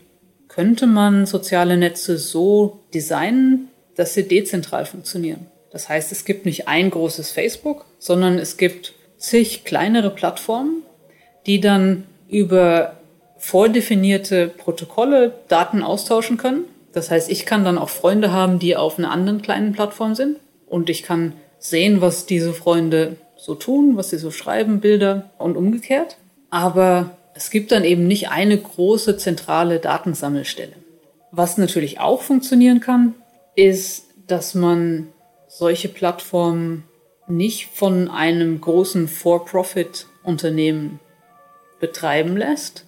könnte 0.48 0.88
man 0.88 1.26
soziale 1.26 1.76
Netze 1.76 2.18
so 2.18 2.80
designen, 2.94 3.68
dass 3.98 4.14
sie 4.14 4.26
dezentral 4.26 4.86
funktionieren. 4.86 5.48
Das 5.74 5.90
heißt, 5.90 6.12
es 6.12 6.24
gibt 6.24 6.46
nicht 6.46 6.68
ein 6.68 6.92
großes 6.92 7.32
Facebook, 7.32 7.86
sondern 7.98 8.38
es 8.38 8.58
gibt 8.58 8.94
zig 9.18 9.66
kleinere 9.66 10.12
Plattformen, 10.12 10.84
die 11.48 11.60
dann 11.60 12.06
über 12.30 12.98
vordefinierte 13.38 14.48
Protokolle 14.48 15.34
Daten 15.48 15.82
austauschen 15.82 16.38
können. 16.38 16.66
Das 16.94 17.10
heißt, 17.10 17.30
ich 17.30 17.48
kann 17.48 17.66
dann 17.66 17.80
auch 17.80 17.90
Freunde 17.90 18.32
haben, 18.32 18.60
die 18.60 18.76
auf 18.76 19.00
einer 19.00 19.12
anderen 19.12 19.42
kleinen 19.42 19.74
Plattform 19.74 20.14
sind 20.14 20.38
und 20.68 20.90
ich 20.92 21.02
kann 21.02 21.34
sehen, 21.58 22.02
was 22.02 22.28
diese 22.28 22.54
Freunde 22.54 23.16
so 23.36 23.56
tun, 23.56 23.98
was 23.98 24.12
sie 24.12 24.18
so 24.20 24.30
schreiben, 24.30 24.80
Bilder 24.80 25.32
und 25.40 25.58
umgekehrt. 25.58 26.18
Aber 26.52 27.18
es 27.34 27.50
gibt 27.50 27.72
dann 27.72 27.84
eben 27.84 28.06
nicht 28.08 28.30
eine 28.30 28.58
große 28.58 29.18
zentrale 29.18 29.80
Datensammelstelle. 29.80 30.74
Was 31.32 31.58
natürlich 31.58 32.00
auch 32.00 32.22
funktionieren 32.22 32.80
kann, 32.80 33.16
ist, 33.56 34.06
dass 34.28 34.54
man 34.54 35.08
solche 35.58 35.88
Plattformen 35.88 36.84
nicht 37.28 37.68
von 37.68 38.10
einem 38.10 38.60
großen 38.60 39.08
For-Profit-Unternehmen 39.08 41.00
betreiben 41.80 42.36
lässt, 42.38 42.86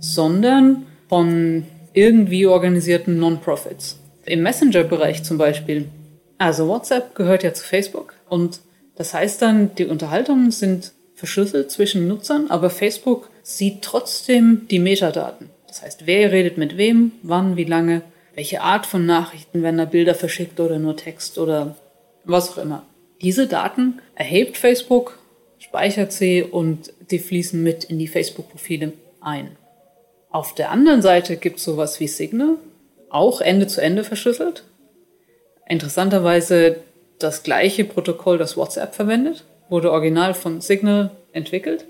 sondern 0.00 0.86
von 1.08 1.64
irgendwie 1.92 2.46
organisierten 2.46 3.18
Non-Profits. 3.18 3.98
Im 4.26 4.42
Messenger-Bereich 4.42 5.22
zum 5.22 5.38
Beispiel. 5.38 5.88
Also 6.36 6.68
WhatsApp 6.68 7.14
gehört 7.14 7.42
ja 7.42 7.54
zu 7.54 7.64
Facebook 7.64 8.14
und 8.28 8.60
das 8.96 9.14
heißt 9.14 9.40
dann, 9.40 9.74
die 9.76 9.86
Unterhaltungen 9.86 10.50
sind 10.50 10.92
verschlüsselt 11.14 11.70
zwischen 11.70 12.08
Nutzern, 12.08 12.46
aber 12.48 12.70
Facebook 12.70 13.30
sieht 13.42 13.82
trotzdem 13.82 14.66
die 14.68 14.78
Metadaten. 14.78 15.50
Das 15.66 15.82
heißt, 15.82 16.06
wer 16.06 16.32
redet 16.32 16.58
mit 16.58 16.76
wem, 16.76 17.12
wann, 17.22 17.56
wie 17.56 17.64
lange, 17.64 18.02
welche 18.38 18.60
Art 18.60 18.86
von 18.86 19.04
Nachrichten, 19.04 19.64
wenn 19.64 19.78
da 19.78 19.84
Bilder 19.84 20.14
verschickt 20.14 20.60
oder 20.60 20.78
nur 20.78 20.96
Text 20.96 21.38
oder 21.38 21.74
was 22.22 22.52
auch 22.52 22.58
immer. 22.58 22.86
Diese 23.20 23.48
Daten 23.48 24.00
erhebt 24.14 24.56
Facebook, 24.56 25.18
speichert 25.58 26.12
sie 26.12 26.44
und 26.44 26.92
die 27.10 27.18
fließen 27.18 27.60
mit 27.60 27.82
in 27.82 27.98
die 27.98 28.06
Facebook-Profile 28.06 28.92
ein. 29.20 29.56
Auf 30.30 30.54
der 30.54 30.70
anderen 30.70 31.02
Seite 31.02 31.36
gibt 31.36 31.56
es 31.56 31.64
sowas 31.64 31.98
wie 31.98 32.06
Signal, 32.06 32.58
auch 33.10 33.40
Ende 33.40 33.66
zu 33.66 33.80
Ende 33.80 34.04
verschlüsselt. 34.04 34.62
Interessanterweise 35.66 36.76
das 37.18 37.42
gleiche 37.42 37.84
Protokoll, 37.84 38.38
das 38.38 38.56
WhatsApp 38.56 38.94
verwendet, 38.94 39.42
wurde 39.68 39.90
original 39.90 40.34
von 40.34 40.60
Signal 40.60 41.10
entwickelt. 41.32 41.86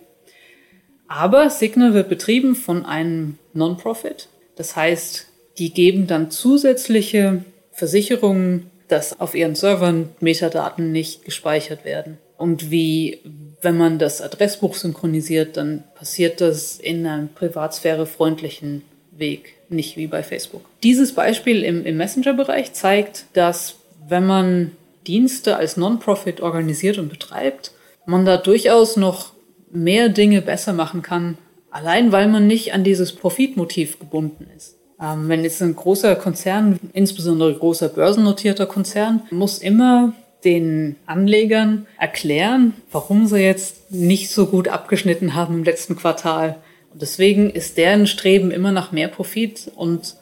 Aber 1.09 1.51
Signal 1.51 1.93
wird 1.93 2.09
betrieben 2.09 2.55
von 2.55 2.87
einem 2.87 3.39
Non-Profit. 3.53 4.29
Das 4.57 4.77
heißt, 4.77 5.28
die 5.59 5.73
geben 5.73 6.07
dann 6.07 6.31
zusätzliche 6.31 7.45
Versicherungen, 7.73 8.71
dass 8.89 9.21
auf 9.21 9.35
ihren 9.35 9.55
Servern 9.55 10.09
Metadaten 10.21 10.93
nicht 10.93 11.25
gespeichert 11.25 11.85
werden. 11.85 12.19
Und 12.37 12.71
wie, 12.71 13.19
wenn 13.61 13.77
man 13.77 13.99
das 13.99 14.23
Adressbuch 14.23 14.75
synchronisiert, 14.75 15.57
dann 15.57 15.85
passiert 15.95 16.41
das 16.41 16.79
in 16.79 17.07
einem 17.07 17.29
privatsphärefreundlichen 17.29 18.83
Weg, 19.11 19.55
nicht 19.69 19.97
wie 19.97 20.07
bei 20.07 20.23
Facebook. 20.23 20.65
Dieses 20.83 21.13
Beispiel 21.13 21.65
im, 21.65 21.85
im 21.85 21.97
Messenger-Bereich 21.97 22.73
zeigt, 22.73 23.27
dass 23.33 23.75
wenn 24.09 24.25
man 24.25 24.71
Dienste 25.07 25.57
als 25.57 25.77
Non-Profit 25.77 26.41
organisiert 26.41 26.99
und 26.99 27.09
betreibt, 27.09 27.73
man 28.07 28.25
da 28.25 28.37
durchaus 28.37 28.97
noch 28.97 29.33
mehr 29.71 30.09
Dinge 30.09 30.41
besser 30.41 30.73
machen 30.73 31.03
kann, 31.03 31.37
allein 31.71 32.13
weil 32.13 32.29
man 32.29 32.47
nicht 32.47 32.73
an 32.73 32.85
dieses 32.85 33.13
Profitmotiv 33.13 33.99
gebunden 33.99 34.47
ist. 34.57 34.78
Ähm, 35.01 35.29
wenn 35.29 35.45
jetzt 35.45 35.63
ein 35.63 35.77
großer 35.77 36.17
Konzern, 36.17 36.79
insbesondere 36.93 37.55
großer 37.55 37.89
börsennotierter 37.89 38.67
Konzern, 38.67 39.23
muss 39.31 39.59
immer 39.59 40.13
den 40.45 40.97
Anlegern 41.07 41.87
erklären, 41.99 42.75
warum 42.93 43.27
sie 43.27 43.39
jetzt 43.39 43.91
nicht 43.91 44.31
so 44.31 44.47
gut 44.47 44.69
abgeschnitten 44.69 45.35
haben 45.35 45.57
im 45.57 45.65
letzten 45.65 45.97
Quartal. 45.97 46.57
Und 46.93 47.03
deswegen 47.03 47.51
ist 47.51 47.77
deren 47.77 48.07
Streben 48.07 48.51
immer 48.51 48.73
nach 48.73 48.93
mehr 48.93 49.09
Profit 49.09 49.71
und 49.75 50.17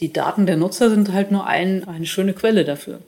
die 0.00 0.12
Daten 0.12 0.46
der 0.46 0.56
Nutzer 0.56 0.90
sind 0.90 1.12
halt 1.12 1.32
nur 1.32 1.46
ein, 1.46 1.86
eine 1.86 2.06
schöne 2.06 2.32
Quelle 2.32 2.64
dafür. 2.64 3.00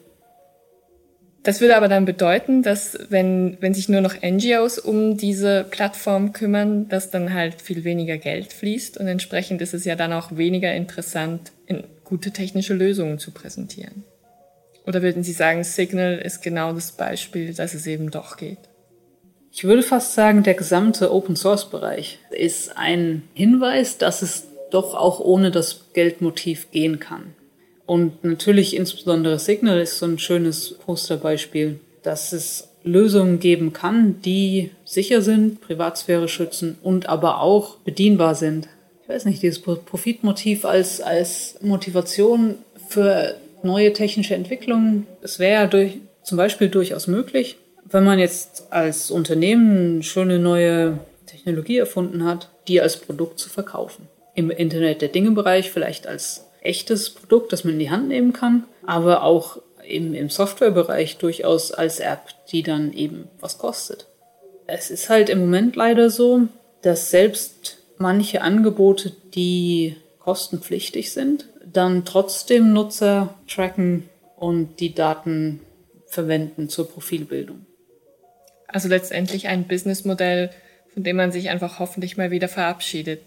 Das 1.43 1.59
würde 1.59 1.75
aber 1.75 1.87
dann 1.87 2.05
bedeuten, 2.05 2.61
dass 2.61 2.97
wenn, 3.09 3.57
wenn 3.61 3.73
sich 3.73 3.89
nur 3.89 4.01
noch 4.01 4.21
NGOs 4.21 4.77
um 4.77 5.17
diese 5.17 5.65
Plattform 5.69 6.33
kümmern, 6.33 6.87
dass 6.87 7.09
dann 7.09 7.33
halt 7.33 7.61
viel 7.61 7.83
weniger 7.83 8.17
Geld 8.17 8.53
fließt 8.53 8.97
und 8.97 9.07
entsprechend 9.07 9.59
ist 9.61 9.73
es 9.73 9.83
ja 9.85 9.95
dann 9.95 10.13
auch 10.13 10.35
weniger 10.37 10.71
interessant, 10.73 11.51
gute 12.11 12.31
technische 12.31 12.73
Lösungen 12.73 13.19
zu 13.19 13.31
präsentieren. 13.31 14.03
Oder 14.85 15.01
würden 15.01 15.23
Sie 15.23 15.31
sagen, 15.31 15.63
Signal 15.63 16.17
ist 16.17 16.41
genau 16.41 16.73
das 16.73 16.91
Beispiel, 16.91 17.53
dass 17.53 17.73
es 17.73 17.87
eben 17.87 18.11
doch 18.11 18.35
geht? 18.35 18.59
Ich 19.53 19.63
würde 19.63 19.81
fast 19.81 20.13
sagen, 20.13 20.43
der 20.43 20.53
gesamte 20.53 21.13
Open 21.13 21.37
Source 21.37 21.69
Bereich 21.69 22.19
ist 22.29 22.77
ein 22.77 23.23
Hinweis, 23.33 23.97
dass 23.97 24.21
es 24.21 24.47
doch 24.71 24.93
auch 24.93 25.21
ohne 25.21 25.51
das 25.51 25.93
Geldmotiv 25.93 26.71
gehen 26.71 26.99
kann. 26.99 27.33
Und 27.91 28.23
natürlich 28.23 28.73
insbesondere 28.77 29.37
Signal 29.37 29.81
ist 29.81 29.99
so 29.99 30.05
ein 30.05 30.17
schönes 30.17 30.75
Posterbeispiel, 30.85 31.81
dass 32.03 32.31
es 32.31 32.69
Lösungen 32.85 33.41
geben 33.41 33.73
kann, 33.73 34.21
die 34.21 34.71
sicher 34.85 35.21
sind, 35.21 35.59
Privatsphäre 35.59 36.29
schützen 36.29 36.77
und 36.83 37.09
aber 37.09 37.41
auch 37.41 37.75
bedienbar 37.79 38.35
sind. 38.35 38.69
Ich 39.03 39.09
weiß 39.09 39.25
nicht, 39.25 39.43
dieses 39.43 39.59
Profitmotiv 39.59 40.63
als, 40.63 41.01
als 41.01 41.57
Motivation 41.59 42.59
für 42.87 43.35
neue 43.61 43.91
technische 43.91 44.35
Entwicklungen, 44.35 45.05
es 45.21 45.37
wäre 45.37 45.63
ja 45.63 45.67
durch, 45.67 45.97
zum 46.23 46.37
Beispiel 46.37 46.69
durchaus 46.69 47.07
möglich, 47.07 47.57
wenn 47.83 48.05
man 48.05 48.19
jetzt 48.19 48.67
als 48.69 49.11
Unternehmen 49.11 49.95
eine 49.95 50.03
schöne 50.03 50.39
neue 50.39 50.97
Technologie 51.25 51.79
erfunden 51.79 52.23
hat, 52.23 52.51
die 52.69 52.79
als 52.79 52.95
Produkt 52.95 53.37
zu 53.37 53.49
verkaufen. 53.49 54.07
Im 54.33 54.49
Internet 54.49 55.01
der 55.01 55.09
Dinge 55.09 55.31
Bereich 55.31 55.71
vielleicht 55.71 56.07
als 56.07 56.45
echtes 56.61 57.09
Produkt, 57.09 57.51
das 57.51 57.63
man 57.63 57.73
in 57.73 57.79
die 57.79 57.91
Hand 57.91 58.07
nehmen 58.07 58.33
kann, 58.33 58.65
aber 58.85 59.23
auch 59.23 59.61
im, 59.87 60.13
im 60.13 60.29
Softwarebereich 60.29 61.17
durchaus 61.17 61.71
als 61.71 61.99
App, 61.99 62.21
die 62.51 62.63
dann 62.63 62.93
eben 62.93 63.27
was 63.39 63.57
kostet. 63.57 64.07
Es 64.67 64.89
ist 64.89 65.09
halt 65.09 65.29
im 65.29 65.39
Moment 65.39 65.75
leider 65.75 66.09
so, 66.09 66.47
dass 66.81 67.11
selbst 67.11 67.77
manche 67.97 68.41
Angebote, 68.41 69.11
die 69.33 69.95
kostenpflichtig 70.19 71.11
sind, 71.11 71.47
dann 71.65 72.05
trotzdem 72.05 72.73
Nutzer 72.73 73.35
tracken 73.47 74.09
und 74.35 74.79
die 74.79 74.93
Daten 74.93 75.61
verwenden 76.07 76.69
zur 76.69 76.87
Profilbildung. 76.89 77.65
Also 78.67 78.87
letztendlich 78.87 79.47
ein 79.47 79.67
Businessmodell, 79.67 80.51
von 80.93 81.03
dem 81.03 81.15
man 81.15 81.31
sich 81.31 81.49
einfach 81.49 81.79
hoffentlich 81.79 82.17
mal 82.17 82.31
wieder 82.31 82.47
verabschiedet. 82.47 83.21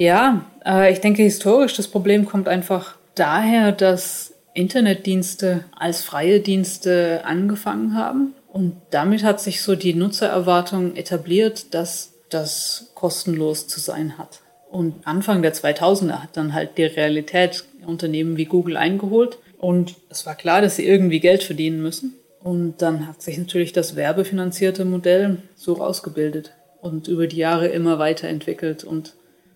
Ja, 0.00 0.46
äh, 0.64 0.90
ich 0.90 1.00
denke 1.00 1.22
historisch, 1.22 1.76
das 1.76 1.86
Problem 1.86 2.24
kommt 2.24 2.48
einfach 2.48 2.96
daher, 3.14 3.70
dass 3.70 4.32
Internetdienste 4.54 5.66
als 5.78 6.02
freie 6.02 6.40
Dienste 6.40 7.20
angefangen 7.26 7.94
haben. 7.94 8.32
Und 8.50 8.76
damit 8.88 9.22
hat 9.22 9.42
sich 9.42 9.60
so 9.60 9.76
die 9.76 9.92
Nutzererwartung 9.92 10.96
etabliert, 10.96 11.74
dass 11.74 12.14
das 12.30 12.92
kostenlos 12.94 13.68
zu 13.68 13.78
sein 13.78 14.16
hat. 14.16 14.40
Und 14.70 15.06
Anfang 15.06 15.42
der 15.42 15.52
2000er 15.52 16.22
hat 16.22 16.34
dann 16.34 16.54
halt 16.54 16.78
die 16.78 16.84
Realität 16.84 17.64
Unternehmen 17.86 18.38
wie 18.38 18.46
Google 18.46 18.78
eingeholt. 18.78 19.36
Und 19.58 19.96
es 20.08 20.24
war 20.24 20.34
klar, 20.34 20.62
dass 20.62 20.76
sie 20.76 20.86
irgendwie 20.86 21.20
Geld 21.20 21.42
verdienen 21.42 21.82
müssen. 21.82 22.14
Und 22.42 22.80
dann 22.80 23.06
hat 23.06 23.20
sich 23.20 23.36
natürlich 23.36 23.74
das 23.74 23.96
werbefinanzierte 23.96 24.86
Modell 24.86 25.42
so 25.56 25.78
ausgebildet 25.82 26.52
und 26.80 27.06
über 27.06 27.26
die 27.26 27.36
Jahre 27.36 27.68
immer 27.68 27.98
weiterentwickelt 27.98 28.82
und 28.82 29.12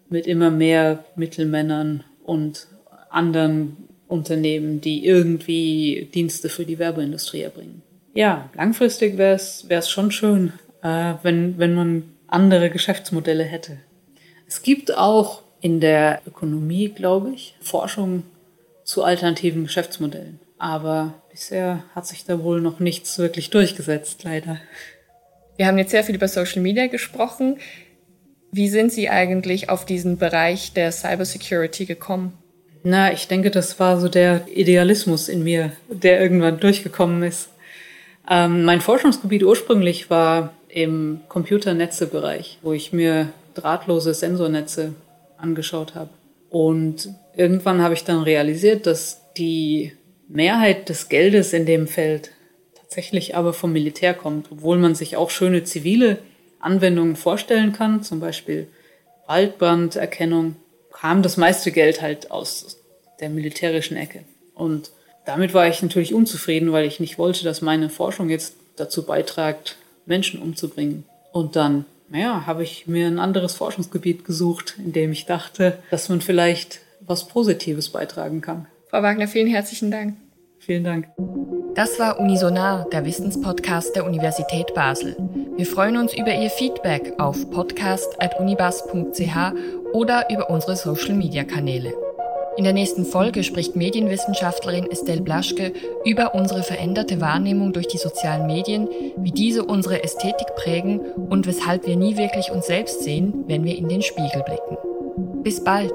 mit 0.08 0.26
immer 0.26 0.50
mehr 0.50 1.04
Mittelmännern 1.16 2.04
und 2.24 2.68
anderen 3.10 3.76
Unternehmen, 4.08 4.80
die 4.80 5.04
irgendwie 5.04 6.08
Dienste 6.14 6.48
für 6.48 6.64
die 6.64 6.78
Werbeindustrie 6.78 7.42
erbringen. 7.42 7.82
Ja, 8.14 8.48
langfristig 8.54 9.18
wäre 9.18 9.34
es 9.34 9.90
schon 9.90 10.10
schön, 10.10 10.52
äh, 10.82 11.14
wenn, 11.22 11.58
wenn 11.58 11.74
man 11.74 12.04
andere 12.28 12.70
Geschäftsmodelle 12.70 13.44
hätte. 13.44 13.78
Es 14.46 14.62
gibt 14.62 14.96
auch 14.96 15.42
in 15.60 15.80
der 15.80 16.20
Ökonomie, 16.26 16.90
glaube 16.90 17.30
ich, 17.30 17.56
Forschung 17.60 18.24
zu 18.84 19.02
alternativen 19.02 19.64
Geschäftsmodellen. 19.64 20.38
Aber 20.58 21.14
bisher 21.30 21.84
hat 21.94 22.06
sich 22.06 22.24
da 22.24 22.42
wohl 22.42 22.60
noch 22.60 22.80
nichts 22.80 23.18
wirklich 23.18 23.50
durchgesetzt, 23.50 24.24
leider. 24.24 24.58
Wir 25.56 25.66
haben 25.66 25.78
jetzt 25.78 25.90
sehr 25.90 26.04
viel 26.04 26.14
über 26.14 26.28
Social 26.28 26.62
Media 26.62 26.86
gesprochen. 26.86 27.58
Wie 28.56 28.68
sind 28.68 28.92
Sie 28.92 29.08
eigentlich 29.08 29.68
auf 29.68 29.84
diesen 29.84 30.16
Bereich 30.16 30.72
der 30.72 30.92
Cybersecurity 30.92 31.86
gekommen? 31.86 32.34
Na, 32.84 33.12
ich 33.12 33.26
denke, 33.26 33.50
das 33.50 33.80
war 33.80 33.98
so 33.98 34.08
der 34.08 34.46
Idealismus 34.46 35.28
in 35.28 35.42
mir, 35.42 35.72
der 35.88 36.20
irgendwann 36.20 36.60
durchgekommen 36.60 37.24
ist. 37.24 37.48
Ähm, 38.30 38.62
mein 38.62 38.80
Forschungsgebiet 38.80 39.42
ursprünglich 39.42 40.08
war 40.08 40.54
im 40.68 41.22
Computernetzebereich, 41.28 42.60
wo 42.62 42.72
ich 42.72 42.92
mir 42.92 43.32
drahtlose 43.54 44.14
Sensornetze 44.14 44.94
angeschaut 45.36 45.96
habe. 45.96 46.10
Und 46.48 47.08
irgendwann 47.34 47.82
habe 47.82 47.94
ich 47.94 48.04
dann 48.04 48.22
realisiert, 48.22 48.86
dass 48.86 49.32
die 49.36 49.94
Mehrheit 50.28 50.88
des 50.88 51.08
Geldes 51.08 51.54
in 51.54 51.66
dem 51.66 51.88
Feld 51.88 52.30
tatsächlich 52.80 53.34
aber 53.34 53.52
vom 53.52 53.72
Militär 53.72 54.14
kommt, 54.14 54.52
obwohl 54.52 54.78
man 54.78 54.94
sich 54.94 55.16
auch 55.16 55.30
schöne 55.30 55.64
zivile 55.64 56.18
Anwendungen 56.64 57.16
vorstellen 57.16 57.72
kann, 57.72 58.02
zum 58.02 58.20
Beispiel 58.20 58.68
Waldbranderkennung, 59.26 60.56
kam 60.92 61.22
das 61.22 61.36
meiste 61.36 61.72
Geld 61.72 62.02
halt 62.02 62.30
aus 62.30 62.78
der 63.20 63.28
militärischen 63.28 63.96
Ecke. 63.96 64.20
Und 64.54 64.90
damit 65.26 65.54
war 65.54 65.68
ich 65.68 65.82
natürlich 65.82 66.14
unzufrieden, 66.14 66.72
weil 66.72 66.86
ich 66.86 67.00
nicht 67.00 67.18
wollte, 67.18 67.44
dass 67.44 67.62
meine 67.62 67.88
Forschung 67.88 68.28
jetzt 68.28 68.54
dazu 68.76 69.04
beitragt, 69.04 69.76
Menschen 70.06 70.40
umzubringen. 70.40 71.04
Und 71.32 71.56
dann, 71.56 71.84
naja, 72.08 72.46
habe 72.46 72.62
ich 72.62 72.86
mir 72.86 73.06
ein 73.06 73.18
anderes 73.18 73.54
Forschungsgebiet 73.54 74.24
gesucht, 74.24 74.76
in 74.78 74.92
dem 74.92 75.12
ich 75.12 75.26
dachte, 75.26 75.78
dass 75.90 76.08
man 76.08 76.20
vielleicht 76.20 76.80
was 77.00 77.26
Positives 77.28 77.90
beitragen 77.90 78.40
kann. 78.40 78.66
Frau 78.88 79.02
Wagner, 79.02 79.28
vielen 79.28 79.48
herzlichen 79.48 79.90
Dank. 79.90 80.14
Vielen 80.64 80.84
Dank. 80.84 81.08
Das 81.74 81.98
war 81.98 82.20
Unisonar, 82.20 82.88
der 82.90 83.04
Wissenspodcast 83.04 83.96
der 83.96 84.06
Universität 84.06 84.72
Basel. 84.74 85.16
Wir 85.56 85.66
freuen 85.66 85.96
uns 85.96 86.14
über 86.14 86.32
Ihr 86.32 86.48
Feedback 86.48 87.12
auf 87.18 87.50
podcast.unibas.ch 87.50 89.92
oder 89.92 90.30
über 90.30 90.48
unsere 90.48 90.76
Social-Media-Kanäle. 90.76 91.92
In 92.56 92.64
der 92.64 92.72
nächsten 92.72 93.04
Folge 93.04 93.42
spricht 93.42 93.76
Medienwissenschaftlerin 93.76 94.90
Estelle 94.90 95.22
Blaschke 95.22 95.72
über 96.04 96.34
unsere 96.34 96.62
veränderte 96.62 97.20
Wahrnehmung 97.20 97.72
durch 97.72 97.88
die 97.88 97.98
sozialen 97.98 98.46
Medien, 98.46 98.88
wie 99.16 99.32
diese 99.32 99.64
unsere 99.64 100.04
Ästhetik 100.04 100.54
prägen 100.54 101.00
und 101.00 101.46
weshalb 101.46 101.86
wir 101.86 101.96
nie 101.96 102.16
wirklich 102.16 102.52
uns 102.52 102.66
selbst 102.66 103.02
sehen, 103.02 103.44
wenn 103.48 103.64
wir 103.64 103.76
in 103.76 103.88
den 103.88 104.02
Spiegel 104.02 104.44
blicken. 104.44 104.78
Bis 105.42 105.62
bald! 105.62 105.92